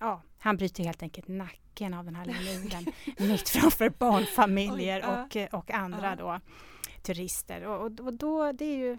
ja, 0.00 0.22
han 0.38 0.56
bryter 0.56 0.84
helt 0.84 1.02
enkelt 1.02 1.28
nacken 1.28 1.94
av 1.94 2.04
den 2.04 2.14
här 2.14 2.24
lemuren 2.24 2.84
mitt 3.28 3.48
framför 3.48 3.90
barnfamiljer 3.90 5.26
Oj, 5.32 5.48
och, 5.52 5.58
och 5.58 5.70
andra 5.70 6.10
ja. 6.10 6.16
då 6.16 6.40
turister. 7.02 7.66
Och, 7.66 8.00
och, 8.00 8.14
då, 8.14 8.52
det 8.52 8.64
är 8.64 8.76
ju, 8.76 8.98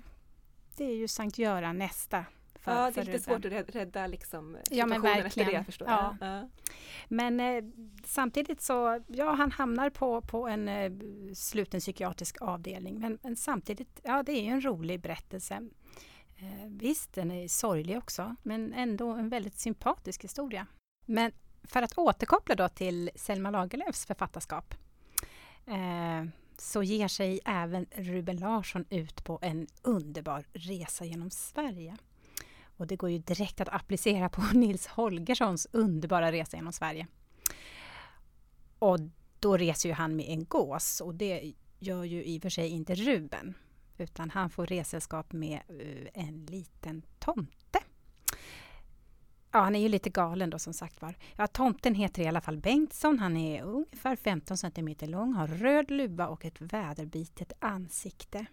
det 0.78 0.84
är 0.84 0.96
ju 0.96 1.08
Sankt 1.08 1.38
Göran 1.38 1.78
nästa 1.78 2.26
för, 2.66 2.72
ja, 2.72 2.92
det 2.92 3.02
är 3.02 3.06
lite 3.06 3.20
svårt 3.20 3.46
att 3.46 3.76
rädda 3.76 4.08
liksom, 4.08 4.58
ja, 4.70 4.86
men 4.86 5.02
verkligen. 5.02 5.54
det. 5.54 5.64
Förstår 5.64 5.88
ja. 5.88 6.18
ja. 6.22 6.50
Men 7.08 7.40
eh, 7.40 7.64
samtidigt 8.06 8.62
så, 8.62 9.02
ja 9.08 9.32
han 9.32 9.52
hamnar 9.52 9.90
på, 9.90 10.22
på 10.22 10.48
en 10.48 10.68
eh, 10.68 10.92
sluten 11.34 11.80
psykiatrisk 11.80 12.42
avdelning. 12.42 13.00
Men, 13.00 13.20
men, 13.24 13.36
samtidigt, 13.36 14.00
ja 14.04 14.24
det 14.24 14.32
är 14.32 14.44
ju 14.44 14.50
en 14.50 14.66
rolig 14.66 15.02
berättelse. 15.02 15.62
Eh, 16.38 16.68
visst, 16.68 17.14
den 17.14 17.32
är 17.32 17.48
sorglig 17.48 17.98
också, 17.98 18.36
men 18.44 18.74
ändå 18.74 19.10
en 19.10 19.30
väldigt 19.30 19.60
sympatisk 19.60 20.24
historia. 20.24 20.68
Men 21.06 21.32
för 21.64 21.82
att 21.82 21.98
återkoppla 21.98 22.56
då 22.56 22.70
till 22.70 23.10
Selma 23.16 23.50
Lagerlöfs 23.50 24.06
författarskap 24.06 24.76
eh, 25.66 26.26
så 26.58 26.84
ger 26.84 27.08
sig 27.08 27.40
även 27.46 27.86
Ruben 27.92 28.38
Larsson 28.38 28.86
ut 28.90 29.24
på 29.24 29.40
en 29.42 29.68
underbar 29.82 30.46
resa 30.54 31.06
genom 31.06 31.30
Sverige. 31.30 31.98
Och 32.78 32.88
det 32.88 32.96
går 32.96 33.10
ju 33.10 33.18
direkt 33.18 33.62
att 33.62 33.70
applicera 33.70 34.30
på 34.30 34.42
Nils 34.54 34.88
Holgerssons 34.88 35.68
underbara 35.72 36.32
resa 36.32 36.58
genom 36.58 36.74
Sverige. 36.74 37.08
Och 38.80 39.00
då 39.40 39.58
reser 39.58 39.90
ju 39.90 39.96
han 39.96 40.16
med 40.16 40.26
en 40.30 40.46
gås 40.46 41.02
och 41.02 41.16
det 41.16 41.54
gör 41.80 42.04
ju 42.04 42.24
i 42.24 42.38
och 42.38 42.42
för 42.42 42.50
sig 42.50 42.70
inte 42.70 42.96
Ruben 42.96 43.54
utan 43.98 44.30
han 44.30 44.50
får 44.50 44.66
resällskap 44.66 45.34
med 45.34 45.60
eh, 45.70 46.24
en 46.24 46.46
liten 46.46 47.02
tomte. 47.20 47.80
Ja, 49.52 49.60
han 49.60 49.76
är 49.76 49.80
ju 49.80 49.90
lite 49.90 50.10
galen 50.10 50.50
då 50.50 50.60
som 50.60 50.74
sagt 50.74 51.02
var. 51.02 51.16
Ja, 51.36 51.48
tomten 51.48 51.96
heter 51.96 52.24
i 52.24 52.28
alla 52.28 52.42
fall 52.42 52.58
Bengtsson. 52.58 53.20
Han 53.20 53.38
är 53.38 53.64
ungefär 53.64 54.16
15 54.16 54.58
cm 54.58 54.96
lång, 55.02 55.34
har 55.34 55.48
röd 55.48 55.92
luva 55.92 56.28
och 56.28 56.46
ett 56.46 56.62
väderbitet 56.62 57.54
ansikte. 57.60 58.46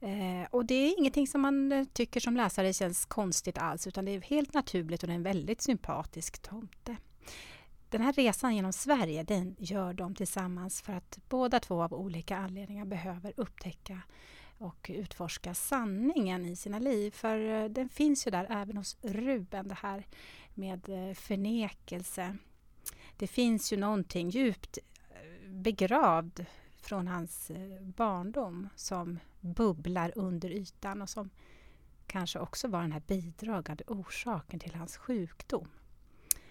Eh, 0.00 0.48
och 0.50 0.64
det 0.64 0.74
är 0.74 0.98
ingenting 0.98 1.26
som 1.26 1.40
man 1.40 1.72
eh, 1.72 1.84
tycker 1.84 2.20
som 2.20 2.36
läsare 2.36 2.72
känns 2.72 3.04
konstigt 3.04 3.58
alls 3.58 3.86
utan 3.86 4.04
det 4.04 4.10
är 4.10 4.20
helt 4.20 4.54
naturligt 4.54 5.02
och 5.02 5.06
det 5.06 5.12
är 5.12 5.16
en 5.16 5.22
väldigt 5.22 5.62
sympatisk 5.62 6.42
tomte. 6.42 6.96
Den 7.94 8.02
här 8.02 8.12
resan 8.12 8.56
genom 8.56 8.72
Sverige 8.72 9.22
den 9.22 9.56
gör 9.58 9.92
de 9.92 10.14
tillsammans 10.14 10.82
för 10.82 10.92
att 10.92 11.18
båda 11.28 11.60
två 11.60 11.82
av 11.82 11.94
olika 11.94 12.36
anledningar 12.36 12.84
behöver 12.84 13.32
upptäcka 13.36 14.00
och 14.58 14.90
utforska 14.94 15.54
sanningen 15.54 16.46
i 16.46 16.56
sina 16.56 16.78
liv. 16.78 17.10
För 17.10 17.38
eh, 17.38 17.68
den 17.68 17.88
finns 17.88 18.26
ju 18.26 18.30
där 18.30 18.46
även 18.50 18.76
hos 18.76 18.96
Ruben, 19.02 19.68
det 19.68 19.74
här 19.74 20.06
med 20.54 20.88
eh, 20.88 21.14
förnekelse. 21.14 22.36
Det 23.16 23.26
finns 23.26 23.72
ju 23.72 23.76
någonting 23.76 24.30
djupt 24.30 24.78
eh, 25.10 25.50
begravd 25.50 26.46
från 26.76 27.08
hans 27.08 27.50
barndom 27.80 28.68
som 28.76 29.18
bubblar 29.40 30.12
under 30.16 30.50
ytan 30.50 31.02
och 31.02 31.10
som 31.10 31.30
kanske 32.06 32.38
också 32.38 32.68
var 32.68 32.82
den 32.82 32.92
här 32.92 33.02
bidragande 33.06 33.84
orsaken 33.86 34.60
till 34.60 34.74
hans 34.74 34.96
sjukdom. 34.96 35.68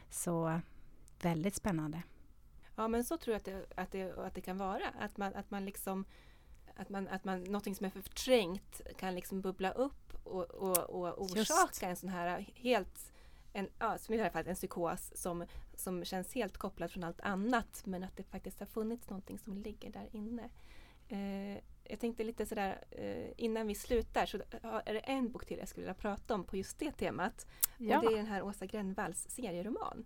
Så 0.10 0.62
väldigt 1.26 1.56
spännande. 1.56 2.02
Ja 2.76 2.88
men 2.88 3.04
så 3.04 3.18
tror 3.18 3.34
jag 3.34 3.38
att 3.38 3.46
det, 3.46 3.66
att 3.76 3.92
det, 3.92 4.18
att 4.18 4.36
det 4.36 4.42
kan 4.42 4.58
vara. 4.58 4.90
Att 5.00 5.18
man, 5.18 5.36
att 5.36 5.52
man 5.52 5.66
liksom 5.66 6.06
att 6.76 6.90
man, 6.90 7.08
att 7.08 7.24
man, 7.24 7.44
någonting 7.44 7.76
som 7.76 7.86
är 7.86 7.90
förträngt 7.90 8.82
kan 8.98 9.16
liksom 9.16 9.42
bubbla 9.42 9.72
upp 9.72 10.14
och, 10.24 10.44
och, 10.44 10.90
och 10.90 11.22
orsaka 11.22 11.68
Just. 11.68 11.84
en 11.84 11.96
sån 11.96 12.10
här 12.10 12.46
helt 12.56 13.12
en, 13.54 13.70
ja, 13.80 13.98
som 13.98 14.16
i 14.16 14.22
alla 14.22 14.30
fall 14.30 14.48
en 14.48 14.56
psykos 14.56 15.12
som, 15.16 15.46
som 15.74 16.06
känns 16.06 16.34
helt 16.34 16.58
kopplad 16.58 16.92
från 16.92 17.04
allt 17.04 17.22
annat 17.22 17.82
men 17.86 18.04
att 18.04 18.18
det 18.18 18.24
faktiskt 18.24 18.60
har 18.60 18.68
funnits 18.68 19.10
någonting 19.10 19.40
som 19.40 19.58
ligger 19.58 19.90
där 19.90 20.10
inne. 20.12 20.50
Eh, 21.08 21.64
jag 21.84 22.00
tänkte 22.00 22.24
lite 22.24 22.46
sådär 22.46 22.84
eh, 22.92 23.32
innan 23.38 23.68
vi 23.68 23.76
slutar 23.76 24.26
så 24.26 24.38
är 24.86 24.94
det 24.94 25.00
en 25.00 25.32
bok 25.32 25.46
till 25.46 25.58
jag 25.58 25.68
skulle 25.68 25.84
vilja 25.84 25.94
prata 25.94 26.36
om 26.36 26.44
på 26.44 26.58
just 26.58 26.80
det 26.80 26.92
temat. 26.92 27.48
Ja. 27.78 27.98
Och 27.98 28.06
det 28.06 28.14
är 28.14 28.18
den 28.18 28.26
här 28.26 28.44
Åsa 28.44 28.66
Grönvalls 28.66 29.30
serieroman. 29.30 30.06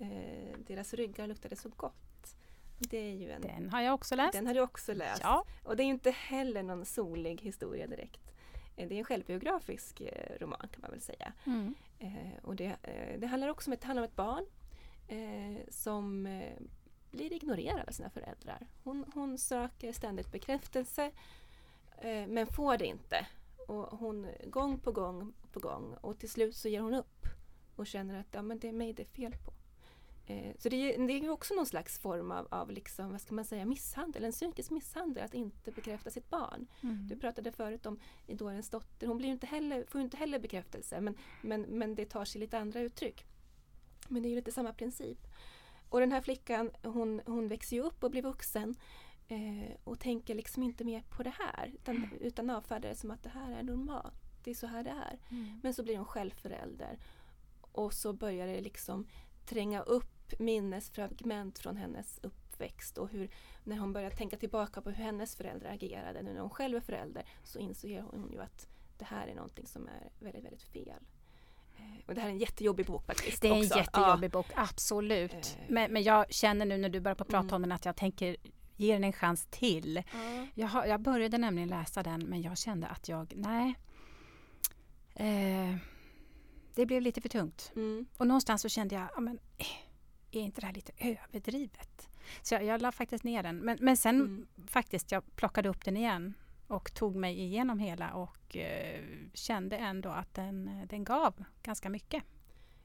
Eh, 0.00 0.58
Deras 0.66 0.94
ryggar 0.94 1.26
luktade 1.26 1.56
så 1.56 1.68
gott. 1.76 2.36
Det 2.78 2.98
är 2.98 3.14
ju 3.14 3.30
en, 3.30 3.40
den 3.42 3.70
har 3.70 3.80
jag 3.80 3.94
också 3.94 4.14
läst. 4.14 4.32
Den 4.32 4.46
har 4.46 4.54
du 4.54 4.60
också 4.60 4.94
läst. 4.94 5.22
Ja. 5.22 5.44
Och 5.64 5.76
det 5.76 5.82
är 5.82 5.84
inte 5.84 6.10
heller 6.10 6.62
någon 6.62 6.84
solig 6.84 7.40
historia 7.40 7.86
direkt. 7.86 8.32
Eh, 8.76 8.88
det 8.88 8.94
är 8.94 8.98
en 8.98 9.04
självbiografisk 9.04 10.00
eh, 10.00 10.38
roman 10.40 10.68
kan 10.72 10.80
man 10.80 10.90
väl 10.90 11.00
säga. 11.00 11.32
Mm. 11.46 11.74
Eh, 11.98 12.44
och 12.44 12.56
det, 12.56 12.76
eh, 12.82 13.20
det, 13.20 13.26
handlar 13.26 13.48
också 13.48 13.70
om 13.70 13.72
ett, 13.72 13.84
handlar 13.84 14.02
om 14.02 14.08
ett 14.08 14.16
barn 14.16 14.46
eh, 15.08 15.66
som 15.68 16.26
eh, 16.26 16.58
blir 17.10 17.32
ignorerad 17.32 17.88
av 17.88 17.92
sina 17.92 18.10
föräldrar. 18.10 18.66
Hon, 18.84 19.04
hon 19.14 19.38
söker 19.38 19.92
ständigt 19.92 20.32
bekräftelse 20.32 21.10
men 22.28 22.46
får 22.46 22.78
det 22.78 22.86
inte. 22.86 23.26
Och 23.68 23.98
hon 23.98 24.26
gång 24.46 24.78
på 24.78 24.92
gång 24.92 25.32
på 25.52 25.60
gång 25.60 25.94
och 26.00 26.18
till 26.18 26.30
slut 26.30 26.56
så 26.56 26.68
ger 26.68 26.80
hon 26.80 26.94
upp 26.94 27.26
och 27.76 27.86
känner 27.86 28.20
att 28.20 28.26
ja, 28.30 28.42
men 28.42 28.58
det 28.58 28.68
är 28.68 28.72
mig 28.72 28.92
det 28.92 29.02
är 29.02 29.06
fel 29.06 29.32
på. 29.32 29.52
Eh, 30.30 30.52
så 30.58 30.68
det 30.68 30.76
är, 30.76 31.06
det 31.06 31.12
är 31.12 31.30
också 31.30 31.54
någon 31.54 31.66
slags 31.66 31.98
form 31.98 32.30
av, 32.30 32.48
av 32.50 32.70
liksom, 32.70 33.10
vad 33.10 33.20
ska 33.20 33.34
man 33.34 33.44
säga, 33.44 33.64
misshandel, 33.64 34.24
en 34.24 34.32
psykisk 34.32 34.70
misshandel 34.70 35.24
att 35.24 35.34
inte 35.34 35.70
bekräfta 35.72 36.10
sitt 36.10 36.30
barn. 36.30 36.66
Mm. 36.82 37.08
Du 37.08 37.16
pratade 37.16 37.52
förut 37.52 37.86
om 37.86 37.98
Idorens 38.26 38.70
dotter, 38.70 39.06
hon 39.06 39.18
blir 39.18 39.28
inte 39.28 39.46
heller, 39.46 39.84
får 39.88 40.00
inte 40.00 40.16
heller 40.16 40.38
bekräftelse 40.38 41.00
men, 41.00 41.16
men, 41.42 41.62
men 41.62 41.94
det 41.94 42.06
tar 42.06 42.24
sig 42.24 42.40
lite 42.40 42.58
andra 42.58 42.80
uttryck. 42.80 43.24
Men 44.08 44.22
det 44.22 44.28
är 44.28 44.30
ju 44.30 44.36
lite 44.36 44.52
samma 44.52 44.72
princip. 44.72 45.18
Och 45.88 46.00
den 46.00 46.12
här 46.12 46.20
flickan 46.20 46.70
hon, 46.82 47.20
hon 47.26 47.48
växer 47.48 47.76
ju 47.76 47.82
upp 47.82 48.04
och 48.04 48.10
blir 48.10 48.22
vuxen 48.22 48.74
eh, 49.28 49.76
och 49.84 50.00
tänker 50.00 50.34
liksom 50.34 50.62
inte 50.62 50.84
mer 50.84 51.02
på 51.16 51.22
det 51.22 51.34
här 51.38 51.70
utan, 51.74 51.96
mm. 51.96 52.10
utan 52.20 52.50
avfärdar 52.50 52.88
det 52.88 52.96
som 52.96 53.10
att 53.10 53.22
det 53.22 53.30
här 53.30 53.52
är 53.52 53.62
normalt, 53.62 54.44
det 54.44 54.50
är 54.50 54.54
så 54.54 54.66
här 54.66 54.84
det 54.84 54.90
är. 54.90 55.18
Mm. 55.30 55.60
Men 55.62 55.74
så 55.74 55.82
blir 55.82 55.96
hon 55.96 56.06
själv 56.06 56.30
förälder 56.30 56.98
och 57.72 57.94
så 57.94 58.12
börjar 58.12 58.46
det 58.46 58.60
liksom 58.60 59.06
tränga 59.46 59.82
upp 59.82 60.19
minnesfragment 60.38 61.58
från 61.58 61.76
hennes 61.76 62.20
uppväxt 62.22 62.98
och 62.98 63.08
hur 63.08 63.30
när 63.64 63.78
hon 63.78 63.92
börjar 63.92 64.10
tänka 64.10 64.36
tillbaka 64.36 64.80
på 64.82 64.90
hur 64.90 65.04
hennes 65.04 65.36
föräldrar 65.36 65.72
agerade 65.72 66.22
nu 66.22 66.32
när 66.32 66.40
hon 66.40 66.50
själv 66.50 66.76
är 66.76 66.80
förälder 66.80 67.24
så 67.44 67.58
inser 67.58 68.00
hon 68.00 68.30
ju 68.32 68.40
att 68.40 68.68
det 68.98 69.04
här 69.04 69.26
är 69.26 69.34
någonting 69.34 69.66
som 69.66 69.88
är 69.88 70.10
väldigt, 70.18 70.44
väldigt 70.44 70.62
fel. 70.62 71.02
Eh, 71.76 72.06
och 72.06 72.14
det 72.14 72.20
här 72.20 72.28
är 72.28 72.32
en 72.32 72.38
jättejobbig 72.38 72.86
bok 72.86 73.06
faktiskt. 73.06 73.42
Det 73.42 73.48
är 73.48 73.52
en 73.52 73.64
också. 73.64 73.78
jättejobbig 73.78 74.26
ja. 74.26 74.30
bok, 74.30 74.46
absolut. 74.54 75.32
Eh. 75.32 75.64
Men, 75.68 75.92
men 75.92 76.02
jag 76.02 76.32
känner 76.32 76.66
nu 76.66 76.78
när 76.78 76.88
du 76.88 77.00
börjar 77.00 77.14
på 77.14 77.24
prata 77.24 77.38
mm. 77.38 77.54
om 77.54 77.62
den 77.62 77.72
att 77.72 77.84
jag 77.84 77.96
tänker 77.96 78.36
ge 78.76 78.92
den 78.92 79.04
en 79.04 79.12
chans 79.12 79.46
till. 79.50 80.02
Mm. 80.14 80.46
Jag, 80.54 80.68
har, 80.68 80.86
jag 80.86 81.00
började 81.00 81.38
nämligen 81.38 81.68
läsa 81.68 82.02
den 82.02 82.20
men 82.20 82.42
jag 82.42 82.58
kände 82.58 82.86
att 82.86 83.08
jag, 83.08 83.32
nej. 83.36 83.74
Eh, 85.14 85.76
det 86.74 86.86
blev 86.86 87.02
lite 87.02 87.20
för 87.20 87.28
tungt. 87.28 87.72
Mm. 87.76 88.06
Och 88.16 88.26
någonstans 88.26 88.62
så 88.62 88.68
kände 88.68 88.94
jag, 88.94 89.08
ja 89.14 89.20
men 89.20 89.38
eh, 89.58 89.66
är 90.32 90.40
inte 90.40 90.60
det 90.60 90.66
här 90.66 90.74
lite 90.74 90.92
överdrivet? 90.98 92.08
Så 92.42 92.54
jag, 92.54 92.64
jag 92.64 92.82
la 92.82 92.92
faktiskt 92.92 93.24
ner 93.24 93.42
den. 93.42 93.56
Men, 93.56 93.78
men 93.80 93.96
sen 93.96 94.16
mm. 94.16 94.46
faktiskt, 94.66 95.12
jag 95.12 95.36
plockade 95.36 95.68
upp 95.68 95.84
den 95.84 95.96
igen 95.96 96.34
och 96.66 96.94
tog 96.94 97.16
mig 97.16 97.40
igenom 97.40 97.78
hela 97.78 98.12
och 98.12 98.56
eh, 98.56 99.00
kände 99.34 99.76
ändå 99.76 100.08
att 100.08 100.34
den, 100.34 100.86
den 100.90 101.04
gav 101.04 101.44
ganska 101.62 101.88
mycket. 101.88 102.24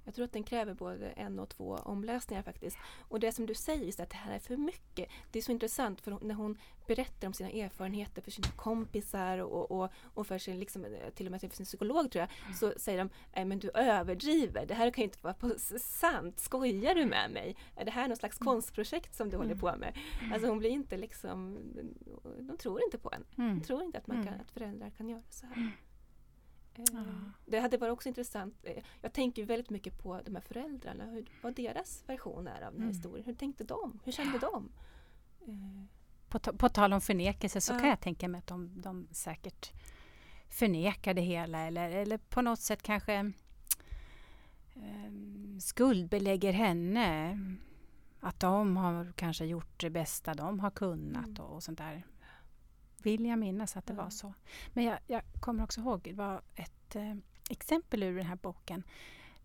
Jag 0.06 0.16
tror 0.16 0.26
att 0.26 0.34
den 0.34 0.44
kräver 0.44 0.74
både 0.74 1.10
en 1.10 1.40
och 1.40 1.50
två 1.50 1.76
omläsningar 1.76 2.44
faktiskt. 2.44 2.78
Och 3.00 3.20
det 3.20 3.32
som 3.32 3.46
du 3.46 3.54
säger, 3.54 3.86
just 3.86 4.00
att 4.00 4.10
det 4.10 4.18
här 4.18 4.36
är 4.36 4.40
för 4.40 4.58
mycket. 4.58 5.10
Det 5.32 5.40
är 5.40 5.44
så 5.44 5.52
intressant 5.52 6.02
för 6.02 6.18
när 6.22 6.36
hon 6.36 6.58
berättar 6.88 7.28
om 7.28 7.34
sina 7.34 7.50
erfarenheter 7.50 8.22
för 8.22 8.32
sina 8.32 8.48
kompisar 8.48 9.38
och, 9.38 9.72
och, 9.72 9.92
och 10.14 10.28
för 10.28 10.38
sin, 10.38 10.60
liksom, 10.60 10.86
till 11.16 11.26
och 11.28 11.32
med 11.32 11.42
för 11.42 11.50
sin 11.50 11.66
psykolog 11.66 12.12
tror 12.12 12.20
jag, 12.20 12.30
mm. 12.44 12.54
så 12.54 12.74
säger 12.78 12.98
de 12.98 13.10
Nej 13.36 13.46
men 13.46 13.60
du 13.60 13.70
överdriver, 13.70 14.66
det 14.66 14.74
här 14.74 14.92
kan 14.92 15.02
ju 15.02 15.06
inte 15.06 15.18
vara 15.22 15.36
sant, 15.80 16.40
skojar 16.40 16.96
du 16.96 17.06
med 17.06 17.32
mig? 17.32 17.56
Är 17.76 17.86
det 17.86 17.92
här 17.92 18.08
något 18.08 18.18
slags 18.18 18.42
mm. 18.42 18.54
konstprojekt 18.54 19.16
som 19.16 19.30
du 19.30 19.36
mm. 19.36 19.48
håller 19.48 19.60
på 19.60 19.78
med? 19.80 19.98
Mm. 20.20 20.34
Alltså 20.34 20.50
hon 20.50 20.60
blir 20.60 20.70
inte 20.70 20.98
liksom, 20.98 21.60
de 22.40 22.58
tror 22.58 22.84
inte 22.84 22.98
på 22.98 23.12
en. 23.12 23.26
De 23.36 23.62
tror 23.62 23.84
inte 23.84 23.98
att, 23.98 24.08
man 24.08 24.24
kan, 24.26 24.34
att 24.34 24.52
föräldrar 24.52 24.90
kan 24.90 25.10
göra 25.10 25.24
så 25.30 25.46
här. 25.46 25.72
Mm. 26.78 27.32
Det 27.46 27.60
hade 27.60 27.78
varit 27.78 27.92
också 27.92 28.10
intressant. 28.10 28.56
Eh, 28.64 28.84
jag 29.02 29.14
tänker 29.14 29.46
väldigt 29.46 29.70
mycket 29.70 29.98
på 29.98 30.22
de 30.26 30.36
här 30.36 30.42
föräldrarna, 30.42 31.06
hur, 31.06 31.26
vad 31.42 31.56
deras 31.56 32.04
version 32.08 32.48
är 32.48 32.62
av 32.62 32.74
den 32.74 32.82
här 32.82 32.88
mm. 32.88 32.88
historien. 32.88 33.26
Hur 33.26 33.34
tänkte 33.34 33.64
de? 33.64 34.00
Hur 34.04 34.12
kände 34.12 34.40
ja. 34.42 34.50
de? 34.52 34.72
Eh. 35.52 35.84
På, 36.30 36.40
på 36.40 36.70
tal 36.70 36.94
om 36.94 37.02
förnekelse 37.02 37.62
så 37.62 37.74
ja. 37.74 37.80
kan 37.80 37.90
jag 37.90 38.02
tänka 38.02 38.28
mig 38.28 38.40
att 38.40 38.48
de, 38.48 38.82
de 38.82 39.08
säkert 39.12 39.72
förnekar 40.50 41.14
det 41.14 41.22
hela 41.22 41.60
eller, 41.60 41.90
eller 41.90 42.18
på 42.18 42.42
något 42.42 42.60
sätt 42.60 42.82
kanske 42.82 43.14
eh, 44.76 45.12
skuldbelägger 45.60 46.54
henne. 46.54 47.40
Att 48.20 48.40
de 48.40 48.78
har 48.78 49.14
kanske 49.16 49.46
gjort 49.46 49.80
det 49.80 49.90
bästa 49.90 50.34
de 50.34 50.60
har 50.60 50.72
kunnat 50.72 51.28
mm. 51.28 51.42
och 51.42 51.64
sånt 51.64 51.78
där 51.78 52.04
vill 53.06 53.26
jag 53.26 53.40
minnas 53.40 53.78
att 53.78 53.86
det 53.86 53.94
var 53.94 54.10
så. 54.10 54.34
Men 54.74 54.84
jag, 54.84 55.00
jag 55.08 55.22
kommer 55.40 55.64
också 55.64 55.82
ihåg, 55.82 56.02
det 56.04 56.14
var 56.14 56.42
ett 56.56 56.96
eh, 56.96 57.16
exempel 57.50 58.04
ur 58.04 58.18
den 58.18 58.26
här 58.26 58.36
boken 58.36 58.84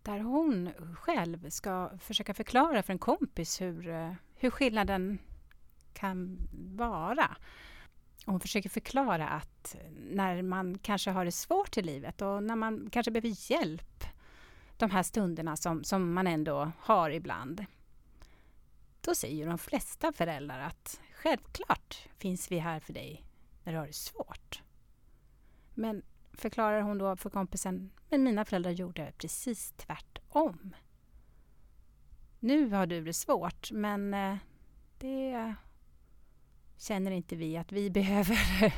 där 0.03 0.19
hon 0.19 0.69
själv 0.95 1.49
ska 1.49 1.91
försöka 1.99 2.33
förklara 2.33 2.83
för 2.83 2.93
en 2.93 2.99
kompis 2.99 3.61
hur, 3.61 3.89
eh, 3.89 4.13
hur 4.35 4.49
skillnaden 4.49 5.19
kan 5.93 6.37
vara. 6.75 7.37
hon 8.25 8.39
försöker 8.39 8.69
förklara 8.69 9.29
att 9.29 9.75
när 10.11 10.41
man 10.41 10.77
kanske 10.77 11.11
har 11.11 11.25
det 11.25 11.31
svårt 11.31 11.77
i 11.77 11.81
livet 11.81 12.21
och 12.21 12.43
när 12.43 12.55
man 12.55 12.89
kanske 12.91 13.11
behöver 13.11 13.51
hjälp 13.51 14.03
de 14.77 14.91
här 14.91 15.03
stunderna 15.03 15.57
som, 15.57 15.83
som 15.83 16.13
man 16.13 16.27
ändå 16.27 16.71
har 16.79 17.09
ibland 17.09 17.65
då 19.01 19.15
säger 19.15 19.47
de 19.47 19.57
flesta 19.57 20.13
föräldrar 20.13 20.59
att 20.59 20.99
självklart 21.13 22.07
finns 22.17 22.51
vi 22.51 22.59
här 22.59 22.79
för 22.79 22.93
dig 22.93 23.23
när 23.63 23.73
du 23.73 23.79
har 23.79 23.87
det 23.87 23.93
svårt. 23.93 24.61
Men 25.73 26.03
förklarar 26.33 26.81
hon 26.81 26.97
då 26.97 27.15
för 27.15 27.29
kompisen, 27.29 27.91
men 28.09 28.23
mina 28.23 28.45
föräldrar 28.45 28.71
gjorde 28.71 29.13
precis 29.17 29.71
tvärtom. 29.71 30.75
Nu 32.39 32.69
har 32.69 32.85
du 32.85 33.03
det 33.03 33.13
svårt, 33.13 33.71
men 33.71 34.13
eh, 34.13 34.35
det 34.97 35.55
känner 36.77 37.11
inte 37.11 37.35
vi 37.35 37.57
att 37.57 37.71
vi 37.71 37.89
behöver 37.91 38.73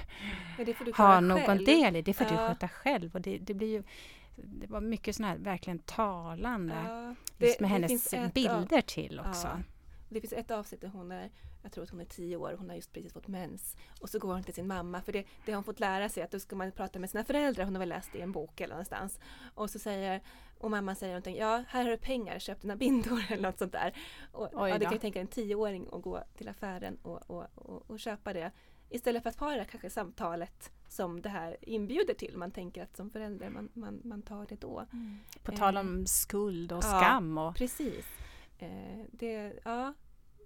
ha 0.97 1.19
någon 1.19 1.41
själv. 1.41 1.65
del 1.65 1.95
i. 1.95 2.01
Det 2.01 2.13
får 2.13 2.27
ja. 2.27 2.31
du 2.31 2.37
sköta 2.37 2.67
själv. 2.67 3.15
Och 3.15 3.21
det, 3.21 3.37
det, 3.37 3.53
blir 3.53 3.67
ju, 3.67 3.83
det 4.35 4.67
var 4.67 4.81
mycket 4.81 5.15
sådana 5.15 5.33
här 5.33 5.39
verkligen 5.39 5.79
talande, 5.79 6.75
ja, 6.87 7.15
det, 7.37 7.45
just 7.47 7.59
med 7.59 7.69
hennes 7.69 8.13
bilder 8.33 8.81
till 8.81 9.19
också. 9.19 9.47
Ja. 9.47 9.59
Det 10.09 10.21
finns 10.21 10.33
ett 10.33 10.51
avsnitt 10.51 10.81
där 10.81 10.87
hon 10.87 11.11
är, 11.11 11.31
jag 11.63 11.71
tror 11.71 11.83
att 11.83 11.89
hon 11.89 12.01
är 12.01 12.05
tio 12.05 12.37
år, 12.37 12.55
hon 12.59 12.69
har 12.69 12.75
just 12.75 12.93
precis 12.93 13.13
fått 13.13 13.27
mens. 13.27 13.77
Och 13.99 14.09
så 14.09 14.19
går 14.19 14.33
hon 14.33 14.43
till 14.43 14.53
sin 14.53 14.67
mamma, 14.67 15.01
för 15.01 15.11
det, 15.11 15.25
det 15.45 15.51
har 15.51 15.57
hon 15.57 15.63
fått 15.63 15.79
lära 15.79 16.09
sig 16.09 16.23
att 16.23 16.31
då 16.31 16.39
ska 16.39 16.55
man 16.55 16.71
prata 16.71 16.99
med 16.99 17.09
sina 17.09 17.23
föräldrar, 17.23 17.65
hon 17.65 17.75
har 17.75 17.79
väl 17.79 17.89
läst 17.89 18.11
det 18.11 18.17
i 18.17 18.21
en 18.21 18.31
bok 18.31 18.61
eller 18.61 18.73
någonstans. 18.73 19.19
Och 19.55 19.69
så 19.69 19.79
säger, 19.79 20.21
och 20.57 20.71
mamman 20.71 20.95
säger 20.95 21.13
någonting, 21.13 21.35
ja 21.35 21.63
här 21.67 21.83
har 21.83 21.91
du 21.91 21.97
pengar, 21.97 22.39
köp 22.39 22.61
dina 22.61 22.75
bindor 22.75 23.23
eller 23.29 23.43
något 23.43 23.59
sånt 23.59 23.71
där. 23.71 23.93
Och, 24.31 24.49
ja, 24.69 24.77
du 24.77 24.85
kan 24.85 24.93
ju 24.93 24.99
tänka 24.99 25.21
en 25.21 25.27
tioåring 25.27 25.87
och 25.87 26.01
gå 26.01 26.23
till 26.37 26.49
affären 26.49 26.97
och, 27.01 27.29
och, 27.29 27.45
och, 27.55 27.89
och 27.89 27.99
köpa 27.99 28.33
det. 28.33 28.51
Istället 28.89 29.23
för 29.23 29.29
att 29.29 29.35
ha 29.35 29.55
det 29.55 29.65
kanske 29.65 29.89
samtalet 29.89 30.71
som 30.87 31.21
det 31.21 31.29
här 31.29 31.57
inbjuder 31.61 32.13
till. 32.13 32.37
Man 32.37 32.51
tänker 32.51 32.83
att 32.83 32.97
som 32.97 33.09
förälder 33.09 33.49
man, 33.49 33.69
man, 33.73 34.01
man 34.03 34.21
tar 34.21 34.45
det 34.49 34.61
då. 34.61 34.85
Mm. 34.93 35.17
På 35.43 35.51
tal 35.51 35.77
om 35.77 35.99
eh, 35.99 36.05
skuld 36.05 36.71
och 36.71 36.83
skam. 36.83 37.37
Och... 37.37 37.55
precis. 37.55 38.05
Eh, 38.57 39.05
det, 39.11 39.53
ja, 39.65 39.93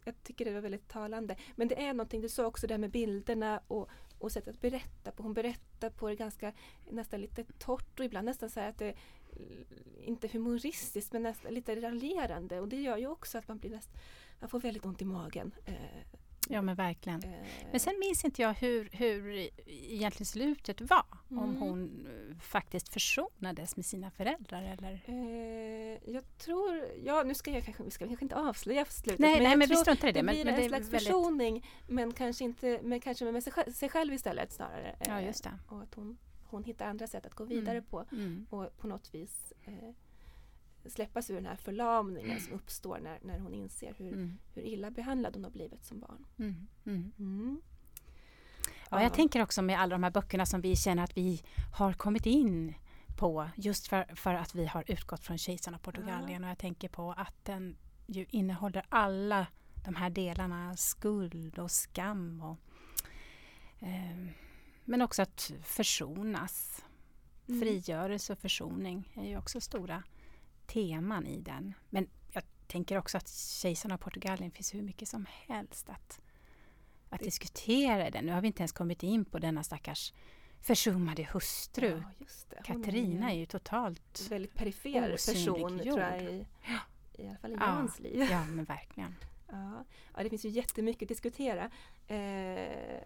jag 0.07 0.23
tycker 0.23 0.45
det 0.45 0.53
var 0.53 0.61
väldigt 0.61 0.87
talande. 0.87 1.35
Men 1.55 1.67
det 1.67 1.83
är 1.83 1.93
någonting, 1.93 2.21
du 2.21 2.29
sa 2.29 2.45
också 2.45 2.67
det 2.67 2.73
här 2.73 2.79
med 2.79 2.91
bilderna 2.91 3.61
och, 3.67 3.89
och 4.19 4.31
sättet 4.31 4.55
att 4.55 4.61
berätta 4.61 5.11
på. 5.11 5.23
Hon 5.23 5.33
berättar 5.33 5.89
på 5.89 6.09
det 6.09 6.15
ganska 6.15 6.53
nästan 6.89 7.21
lite 7.21 7.43
torrt 7.43 7.99
och 7.99 8.05
ibland 8.05 8.25
nästan 8.25 8.49
så 8.49 8.59
att 8.59 8.77
det 8.77 8.93
inte 10.01 10.27
humoristiskt 10.27 11.13
men 11.13 11.23
nästan 11.23 11.53
lite 11.53 11.81
raljerande 11.81 12.59
och 12.59 12.67
det 12.67 12.81
gör 12.81 12.97
ju 12.97 13.07
också 13.07 13.37
att 13.37 13.47
man 13.47 13.57
blir 13.57 13.69
nästan, 13.69 14.01
man 14.39 14.49
får 14.49 14.59
väldigt 14.59 14.85
ont 14.85 15.01
i 15.01 15.05
magen. 15.05 15.51
Eh, 15.65 16.17
Ja 16.49 16.61
men 16.61 16.75
verkligen. 16.75 17.23
Eh. 17.23 17.29
Men 17.71 17.79
sen 17.79 17.99
minns 17.99 18.25
inte 18.25 18.41
jag 18.41 18.53
hur, 18.53 18.89
hur 18.91 19.49
egentligen 19.65 20.25
slutet 20.25 20.81
var. 20.81 21.05
Mm. 21.31 21.43
Om 21.43 21.55
hon 21.55 22.07
eh, 22.07 22.37
faktiskt 22.39 22.89
försonades 22.89 23.75
med 23.75 23.85
sina 23.85 24.11
föräldrar 24.11 24.63
eller? 24.63 25.01
Eh, 25.05 26.13
jag 26.13 26.37
tror, 26.37 26.83
ja 27.03 27.23
nu 27.23 27.33
ska 27.33 27.51
jag 27.51 27.63
kanske, 27.63 27.83
vi 27.83 27.91
ska 27.91 28.07
kanske 28.07 28.25
inte 28.25 28.35
avslöja 28.35 28.85
slutet. 28.85 29.19
Nej, 29.19 29.33
men, 29.33 29.43
nej, 29.43 29.57
men 29.57 29.67
vi 29.67 29.75
struntar 29.75 30.07
i 30.07 30.11
det. 30.11 30.19
Det 30.21 30.23
blir 30.23 30.45
men, 30.45 30.53
en 30.53 30.69
slags 30.69 30.89
väldigt... 30.89 31.03
försoning 31.07 31.69
men 31.87 32.13
kanske 32.13 32.43
inte 32.43 32.79
men 32.83 32.99
kanske 32.99 33.31
med 33.31 33.43
sig 33.43 33.53
själv, 33.53 33.71
sig 33.71 33.89
själv 33.89 34.13
istället 34.13 34.51
snarare. 34.51 34.95
Ja 35.05 35.21
just 35.21 35.43
det. 35.43 35.59
Och 35.67 35.81
att 35.81 35.95
hon, 35.95 36.17
hon 36.43 36.63
hittar 36.63 36.85
andra 36.85 37.07
sätt 37.07 37.25
att 37.25 37.33
gå 37.33 37.43
vidare 37.43 37.77
mm. 37.77 37.89
på 37.89 38.05
mm. 38.11 38.47
och 38.49 38.77
på 38.77 38.87
något 38.87 39.13
vis 39.13 39.53
eh, 39.65 39.93
släppas 40.89 41.29
ur 41.29 41.35
den 41.35 41.45
här 41.45 41.55
förlamningen 41.55 42.39
som 42.39 42.53
uppstår 42.53 42.99
när, 43.03 43.19
när 43.21 43.39
hon 43.39 43.53
inser 43.53 43.93
hur, 43.97 44.13
mm. 44.13 44.37
hur 44.53 44.61
illa 44.61 44.91
behandlad 44.91 45.35
hon 45.35 45.43
har 45.43 45.51
blivit 45.51 45.85
som 45.85 45.99
barn. 45.99 46.25
Mm. 46.39 46.67
Mm. 46.85 47.11
mm. 47.19 47.61
Ja, 48.89 49.03
jag 49.03 49.13
tänker 49.13 49.41
också 49.41 49.61
med 49.61 49.79
alla 49.79 49.95
de 49.95 50.03
här 50.03 50.11
böckerna 50.11 50.45
som 50.45 50.61
vi 50.61 50.75
känner 50.75 51.03
att 51.03 51.17
vi 51.17 51.41
har 51.73 51.93
kommit 51.93 52.25
in 52.25 52.73
på 53.17 53.49
just 53.55 53.87
för, 53.87 54.15
för 54.15 54.33
att 54.33 54.55
vi 54.55 54.65
har 54.65 54.83
utgått 54.87 55.23
från 55.23 55.37
Kejsaren 55.37 55.75
av 55.75 55.79
Portugalien 55.79 56.43
och 56.43 56.49
jag 56.49 56.57
tänker 56.57 56.89
på 56.89 57.11
att 57.11 57.45
den 57.45 57.77
ju 58.05 58.25
innehåller 58.29 58.85
alla 58.89 59.47
de 59.85 59.95
här 59.95 60.09
delarna, 60.09 60.77
skuld 60.77 61.59
och 61.59 61.71
skam 61.71 62.41
och 62.41 62.57
eh, 63.87 64.27
men 64.85 65.01
också 65.01 65.21
att 65.21 65.51
försonas. 65.63 66.83
Mm. 67.47 67.61
Frigörelse 67.61 68.33
och 68.33 68.39
försoning 68.39 69.13
är 69.15 69.27
ju 69.27 69.37
också 69.37 69.61
stora 69.61 70.03
teman 70.67 71.27
i 71.27 71.41
den. 71.41 71.73
Men 71.89 72.09
jag 72.31 72.43
tänker 72.67 72.97
också 72.97 73.17
att 73.17 73.29
Kejsarna 73.29 73.93
av 73.93 73.97
Portugalien 73.97 74.51
finns 74.51 74.73
hur 74.73 74.81
mycket 74.81 75.07
som 75.07 75.25
helst 75.47 75.89
att, 75.89 76.21
att 77.09 77.19
det... 77.19 77.25
diskutera 77.25 78.09
den. 78.09 78.25
Nu 78.25 78.31
har 78.31 78.41
vi 78.41 78.47
inte 78.47 78.61
ens 78.61 78.71
kommit 78.71 79.03
in 79.03 79.25
på 79.25 79.39
denna 79.39 79.63
stackars 79.63 80.13
försummade 80.61 81.23
hustru. 81.23 82.03
Ja, 82.55 82.63
Katarina 82.63 83.31
är, 83.31 83.35
ju 83.35 83.45
totalt 83.45 84.27
Väldigt 84.29 84.53
perifer 84.53 85.11
person 85.11 85.79
tror 85.79 85.99
jag 85.99 86.23
i, 86.23 86.45
i 87.13 87.27
alla 87.27 87.37
fall 87.37 87.51
i 87.51 87.55
ja. 87.59 87.65
Jans 87.65 87.99
liv. 87.99 88.27
Ja, 88.31 88.45
men 88.45 88.65
verkligen. 88.65 89.15
Ja. 89.51 89.85
ja, 90.15 90.23
det 90.23 90.29
finns 90.29 90.45
ju 90.45 90.49
jättemycket 90.49 91.01
att 91.01 91.07
diskutera. 91.07 91.71
Eh, 92.07 93.01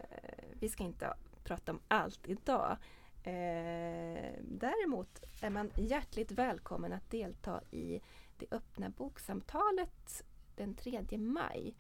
vi 0.60 0.70
ska 0.70 0.84
inte 0.84 1.14
prata 1.44 1.72
om 1.72 1.80
allt 1.88 2.28
idag. 2.28 2.78
Eh, 3.24 4.34
däremot 4.42 5.24
är 5.42 5.50
man 5.50 5.72
hjärtligt 5.76 6.32
välkommen 6.32 6.94
att 6.94 7.10
delta 7.10 7.62
i 7.72 8.02
det 8.38 8.46
öppna 8.52 8.90
boksamtalet 8.90 10.24
den 10.56 10.76
3 10.76 11.18
maj. 11.18 11.76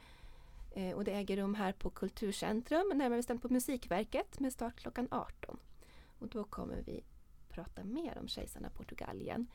Eh, 0.71 0.95
och 0.95 1.03
det 1.03 1.11
äger 1.11 1.37
rum 1.37 1.55
här 1.55 1.71
på 1.71 1.89
Kulturcentrum, 1.89 2.91
närmare 2.95 3.19
bestämt 3.19 3.41
på 3.41 3.49
Musikverket 3.49 4.39
med 4.39 4.53
start 4.53 4.75
klockan 4.75 5.07
18. 5.11 5.59
Och 6.19 6.27
då 6.27 6.43
kommer 6.43 6.83
vi 6.85 7.03
prata 7.49 7.83
mer 7.83 8.17
om 8.17 8.27
Kejsarna 8.27 8.69
Portugalien. 8.69 9.47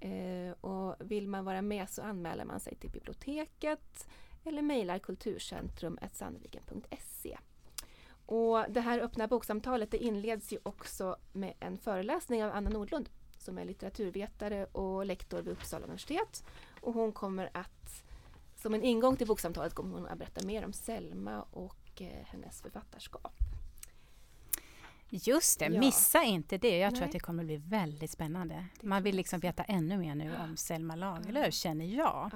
Eh, 0.00 0.50
och 0.60 0.96
vill 1.00 1.28
man 1.28 1.44
vara 1.44 1.62
med 1.62 1.90
så 1.90 2.02
anmäler 2.02 2.44
man 2.44 2.60
sig 2.60 2.76
till 2.76 2.90
biblioteket 2.90 4.08
eller 4.44 4.62
mejlar 4.62 4.98
kulturcentrum.sandviken.se. 4.98 7.38
Och 8.28 8.64
det 8.68 8.80
här 8.80 8.98
öppna 8.98 9.26
boksamtalet 9.28 9.90
det 9.90 9.98
inleds 9.98 10.52
ju 10.52 10.58
också 10.62 11.16
med 11.32 11.54
en 11.60 11.78
föreläsning 11.78 12.44
av 12.44 12.52
Anna 12.52 12.70
Nordlund 12.70 13.08
som 13.38 13.58
är 13.58 13.64
litteraturvetare 13.64 14.64
och 14.64 15.06
lektor 15.06 15.42
vid 15.42 15.52
Uppsala 15.52 15.84
universitet. 15.84 16.44
Och 16.80 16.92
hon 16.94 17.12
kommer 17.12 17.50
att, 17.54 18.04
som 18.56 18.74
en 18.74 18.82
ingång 18.82 19.16
till 19.16 19.26
boksamtalet, 19.26 19.74
kommer 19.74 19.98
hon 19.98 20.06
att 20.06 20.18
berätta 20.18 20.46
mer 20.46 20.64
om 20.64 20.72
Selma 20.72 21.42
och 21.42 22.02
eh, 22.02 22.26
hennes 22.26 22.62
författarskap. 22.62 23.32
Just 25.08 25.58
det, 25.58 25.66
ja. 25.66 25.80
missa 25.80 26.22
inte 26.22 26.58
det. 26.58 26.78
Jag 26.78 26.90
Nej. 26.90 26.96
tror 26.96 27.06
att 27.06 27.12
det 27.12 27.20
kommer 27.20 27.42
att 27.42 27.46
bli 27.46 27.56
väldigt 27.56 28.10
spännande. 28.10 28.66
Man 28.82 29.02
vill 29.02 29.16
liksom 29.16 29.40
veta 29.40 29.62
ännu 29.62 29.98
mer 29.98 30.14
nu 30.14 30.36
om 30.36 30.56
Selma 30.56 30.96
Lagerlöf, 30.96 31.44
ja. 31.44 31.50
känner 31.50 31.84
jag. 31.84 32.30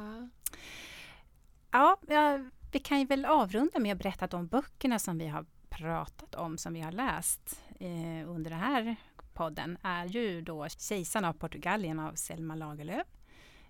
Ja. 1.73 1.97
ja, 2.09 2.39
vi 2.73 2.79
kan 2.79 3.01
ju 3.01 3.07
väl 3.07 3.25
avrunda 3.25 3.79
med 3.79 3.93
att 3.93 4.03
berätta 4.03 4.27
de 4.27 4.47
böckerna 4.47 4.99
som 4.99 5.19
vi 5.19 5.29
har 5.29 5.47
pratat 5.73 6.35
om, 6.35 6.59
som 6.59 6.75
vi 6.75 6.81
har 6.81 6.93
läst 6.93 7.63
eh, 7.81 8.31
under 8.31 8.51
den 8.51 8.61
här 8.61 8.97
podden, 9.33 9.79
är 9.83 10.07
ju 10.07 10.41
då 10.41 10.69
Kejsarna 10.69 11.29
av 11.29 11.33
Portugalien 11.33 11.99
av 11.99 12.15
Selma 12.15 12.55
Lagerlöf, 12.55 13.07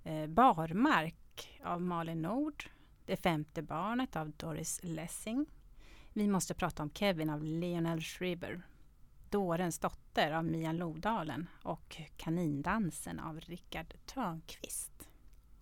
eh, 0.05 0.27
Barmark 0.27 1.61
av 1.65 1.83
Malin 1.83 2.23
Nord, 2.23 2.71
Det 3.07 3.17
femte 3.17 3.62
barnet 3.62 4.17
av 4.17 4.31
Doris 4.31 4.81
Lessing. 4.83 5.47
Vi 6.12 6.29
måste 6.29 6.55
prata 6.55 6.83
om 6.83 6.91
Kevin 6.91 7.31
av 7.31 7.45
Lionel 7.45 8.01
Schreiber, 8.01 8.62
Dårens 9.31 9.79
dotter 9.79 10.33
av 10.33 10.45
Mia 10.45 10.73
Lodalen 10.73 11.49
och 11.62 12.01
Kanindansen 12.17 13.21
av 13.21 13.41
Rickard 13.41 13.95
Törnqvist. 14.07 15.09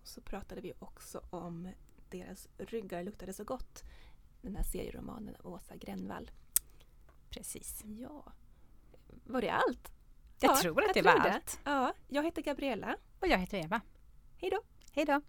Så 0.03 0.21
pratade 0.21 0.61
vi 0.61 0.73
också 0.79 1.21
om 1.29 1.69
Deras 2.09 2.47
ryggar 2.57 3.03
luktade 3.03 3.33
så 3.33 3.43
gott 3.43 3.83
den 4.41 4.55
här 4.55 4.63
serieromanen 4.63 5.35
av 5.35 5.53
Åsa 5.53 5.75
Grännvall. 5.75 6.31
Precis. 7.29 7.83
Ja. 7.85 8.33
Var 9.23 9.41
det 9.41 9.49
allt? 9.49 9.91
Jag 10.39 10.51
ja, 10.51 10.55
tror 10.55 10.81
att 10.81 10.95
jag 10.95 11.05
det 11.05 11.11
var 11.11 11.19
det. 11.23 11.33
allt. 11.33 11.59
Ja, 11.63 11.93
jag 12.07 12.23
heter 12.23 12.41
Gabriella. 12.41 12.95
Och 13.19 13.27
jag 13.27 13.37
heter 13.37 13.57
Eva. 13.57 13.81
Hej 14.37 14.49
då. 14.49 14.61
Hej 14.91 15.05
då. 15.05 15.21